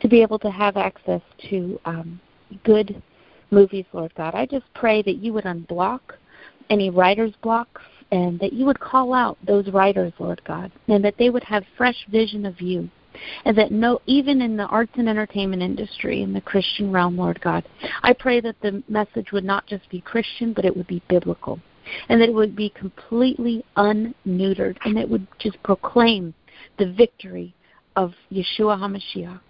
to 0.00 0.08
be 0.08 0.22
able 0.22 0.38
to 0.38 0.50
have 0.50 0.76
access 0.76 1.20
to 1.50 1.80
um, 1.84 2.20
good 2.62 3.02
movies, 3.50 3.84
Lord 3.92 4.14
God. 4.14 4.36
I 4.36 4.46
just 4.46 4.66
pray 4.74 5.02
that 5.02 5.16
you 5.16 5.32
would 5.32 5.44
unblock 5.44 6.00
any 6.70 6.90
writer's 6.90 7.32
blocks 7.42 7.82
and 8.12 8.38
that 8.40 8.52
you 8.52 8.66
would 8.66 8.78
call 8.78 9.14
out 9.14 9.38
those 9.44 9.66
writers, 9.68 10.12
Lord 10.18 10.42
God, 10.44 10.70
and 10.86 11.02
that 11.04 11.14
they 11.18 11.30
would 11.30 11.42
have 11.44 11.64
fresh 11.76 11.96
vision 12.10 12.46
of 12.46 12.60
you. 12.60 12.88
And 13.44 13.56
that 13.58 13.72
no, 13.72 14.00
even 14.06 14.40
in 14.40 14.56
the 14.56 14.66
arts 14.66 14.92
and 14.96 15.08
entertainment 15.08 15.62
industry, 15.62 16.22
in 16.22 16.32
the 16.32 16.40
Christian 16.40 16.92
realm, 16.92 17.16
Lord 17.16 17.40
God, 17.40 17.64
I 18.02 18.12
pray 18.12 18.40
that 18.40 18.56
the 18.62 18.82
message 18.88 19.32
would 19.32 19.44
not 19.44 19.66
just 19.66 19.88
be 19.90 20.00
Christian, 20.00 20.52
but 20.52 20.64
it 20.64 20.74
would 20.74 20.86
be 20.86 21.02
biblical, 21.08 21.60
and 22.08 22.20
that 22.20 22.28
it 22.28 22.34
would 22.34 22.56
be 22.56 22.70
completely 22.70 23.64
unneutered, 23.76 24.76
and 24.84 24.98
it 24.98 25.08
would 25.08 25.26
just 25.38 25.62
proclaim 25.62 26.32
the 26.78 26.92
victory 26.92 27.54
of 27.96 28.12
Yeshua 28.30 28.78
HaMashiach. 28.78 29.40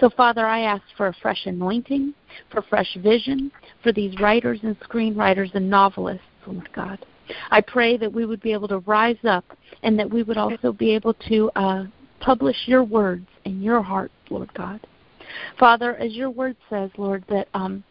So, 0.00 0.10
Father, 0.10 0.44
I 0.44 0.62
ask 0.62 0.82
for 0.96 1.06
a 1.06 1.14
fresh 1.22 1.46
anointing, 1.46 2.12
for 2.50 2.62
fresh 2.62 2.96
vision 3.02 3.52
for 3.82 3.92
these 3.92 4.18
writers 4.20 4.58
and 4.62 4.78
screenwriters 4.80 5.54
and 5.54 5.70
novelists, 5.70 6.24
Lord 6.46 6.68
God. 6.72 7.04
I 7.50 7.60
pray 7.60 7.96
that 7.96 8.12
we 8.12 8.26
would 8.26 8.40
be 8.40 8.52
able 8.52 8.68
to 8.68 8.78
rise 8.80 9.16
up 9.24 9.44
and 9.82 9.98
that 9.98 10.10
we 10.10 10.22
would 10.22 10.36
also 10.36 10.72
be 10.72 10.94
able 10.94 11.14
to 11.28 11.50
uh, 11.56 11.84
publish 12.20 12.56
your 12.66 12.84
words 12.84 13.26
in 13.44 13.62
your 13.62 13.82
heart, 13.82 14.10
Lord 14.30 14.52
God. 14.54 14.80
Father, 15.58 15.96
as 15.96 16.14
your 16.14 16.30
word 16.30 16.56
says, 16.70 16.90
Lord, 16.96 17.24
that 17.28 17.48
um, 17.54 17.84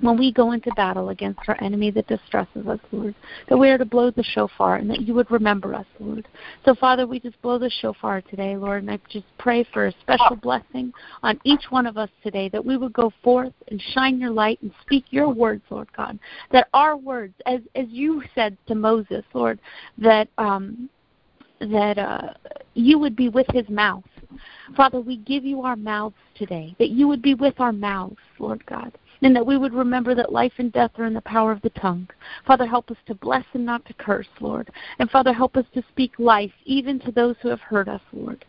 when 0.00 0.18
we 0.18 0.32
go 0.32 0.52
into 0.52 0.70
battle 0.74 1.10
against 1.10 1.40
our 1.48 1.62
enemy 1.62 1.90
that 1.90 2.06
distresses 2.06 2.66
us, 2.66 2.80
Lord, 2.90 3.14
that 3.48 3.56
we 3.56 3.68
are 3.68 3.78
to 3.78 3.84
blow 3.84 4.10
the 4.10 4.22
shofar 4.22 4.76
and 4.76 4.88
that 4.90 5.02
you 5.02 5.14
would 5.14 5.30
remember 5.30 5.74
us, 5.74 5.86
Lord. 6.00 6.26
So, 6.64 6.74
Father, 6.74 7.06
we 7.06 7.20
just 7.20 7.40
blow 7.42 7.58
the 7.58 7.70
shofar 7.70 8.22
today, 8.22 8.56
Lord, 8.56 8.82
and 8.82 8.90
I 8.90 8.98
just 9.10 9.26
pray 9.38 9.66
for 9.72 9.86
a 9.86 9.94
special 10.00 10.36
blessing 10.36 10.92
on 11.22 11.38
each 11.44 11.64
one 11.70 11.86
of 11.86 11.98
us 11.98 12.08
today, 12.22 12.48
that 12.48 12.64
we 12.64 12.76
would 12.76 12.92
go 12.92 13.12
forth 13.22 13.52
and 13.68 13.80
shine 13.92 14.18
your 14.18 14.30
light 14.30 14.60
and 14.62 14.72
speak 14.80 15.04
your 15.10 15.28
words, 15.28 15.62
Lord 15.70 15.88
God. 15.96 16.18
That 16.50 16.68
our 16.72 16.96
words, 16.96 17.34
as 17.46 17.60
as 17.74 17.86
you 17.88 18.22
said 18.34 18.56
to 18.68 18.74
Moses, 18.74 19.24
Lord, 19.34 19.60
that 19.98 20.28
um, 20.38 20.88
that 21.60 21.98
uh, 21.98 22.32
you 22.74 22.98
would 22.98 23.14
be 23.14 23.28
with 23.28 23.46
his 23.52 23.68
mouth. 23.68 24.04
Father, 24.76 25.00
we 25.00 25.18
give 25.18 25.44
you 25.44 25.62
our 25.62 25.76
mouths 25.76 26.16
today, 26.34 26.74
that 26.78 26.88
you 26.88 27.06
would 27.06 27.22
be 27.22 27.34
with 27.34 27.60
our 27.60 27.72
mouths, 27.72 28.16
Lord 28.38 28.64
God 28.66 28.92
and 29.22 29.34
that 29.34 29.46
we 29.46 29.56
would 29.56 29.72
remember 29.72 30.14
that 30.14 30.32
life 30.32 30.52
and 30.58 30.72
death 30.72 30.90
are 30.98 31.06
in 31.06 31.14
the 31.14 31.20
power 31.22 31.52
of 31.52 31.62
the 31.62 31.70
tongue. 31.70 32.08
Father, 32.46 32.66
help 32.66 32.90
us 32.90 32.96
to 33.06 33.14
bless 33.14 33.44
and 33.54 33.64
not 33.64 33.84
to 33.86 33.94
curse, 33.94 34.26
Lord. 34.40 34.70
And 34.98 35.08
Father, 35.10 35.32
help 35.32 35.56
us 35.56 35.64
to 35.74 35.82
speak 35.90 36.12
life 36.18 36.52
even 36.64 36.98
to 37.00 37.12
those 37.12 37.36
who 37.40 37.48
have 37.48 37.60
hurt 37.60 37.88
us, 37.88 38.00
Lord. 38.12 38.44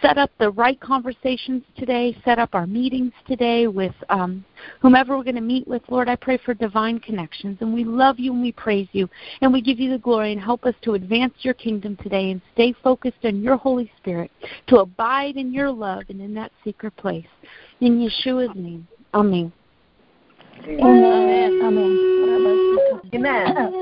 Set 0.00 0.16
up 0.16 0.30
the 0.38 0.50
right 0.50 0.80
conversations 0.80 1.62
today. 1.76 2.16
Set 2.24 2.38
up 2.38 2.54
our 2.54 2.66
meetings 2.66 3.12
today 3.26 3.66
with 3.66 3.94
um, 4.08 4.44
whomever 4.80 5.16
we're 5.16 5.24
going 5.24 5.34
to 5.34 5.40
meet 5.40 5.66
with, 5.66 5.82
Lord. 5.88 6.08
I 6.08 6.16
pray 6.16 6.38
for 6.44 6.54
divine 6.54 7.00
connections. 7.00 7.58
And 7.60 7.74
we 7.74 7.84
love 7.84 8.18
you 8.18 8.32
and 8.32 8.42
we 8.42 8.52
praise 8.52 8.88
you. 8.92 9.08
And 9.40 9.52
we 9.52 9.60
give 9.60 9.80
you 9.80 9.90
the 9.90 9.98
glory 9.98 10.32
and 10.32 10.40
help 10.40 10.64
us 10.64 10.74
to 10.82 10.94
advance 10.94 11.34
your 11.40 11.54
kingdom 11.54 11.96
today 11.96 12.30
and 12.30 12.40
stay 12.52 12.72
focused 12.84 13.24
on 13.24 13.42
your 13.42 13.56
Holy 13.56 13.90
Spirit, 13.96 14.30
to 14.68 14.78
abide 14.78 15.36
in 15.36 15.52
your 15.52 15.70
love 15.70 16.04
and 16.08 16.20
in 16.20 16.34
that 16.34 16.52
secret 16.62 16.96
place. 16.96 17.26
In 17.80 17.98
Yeshua's 17.98 18.54
name. 18.54 18.86
Amen. 19.12 19.52
Amen. 20.66 21.60
Amen. 21.62 21.98
Amen. 23.14 23.74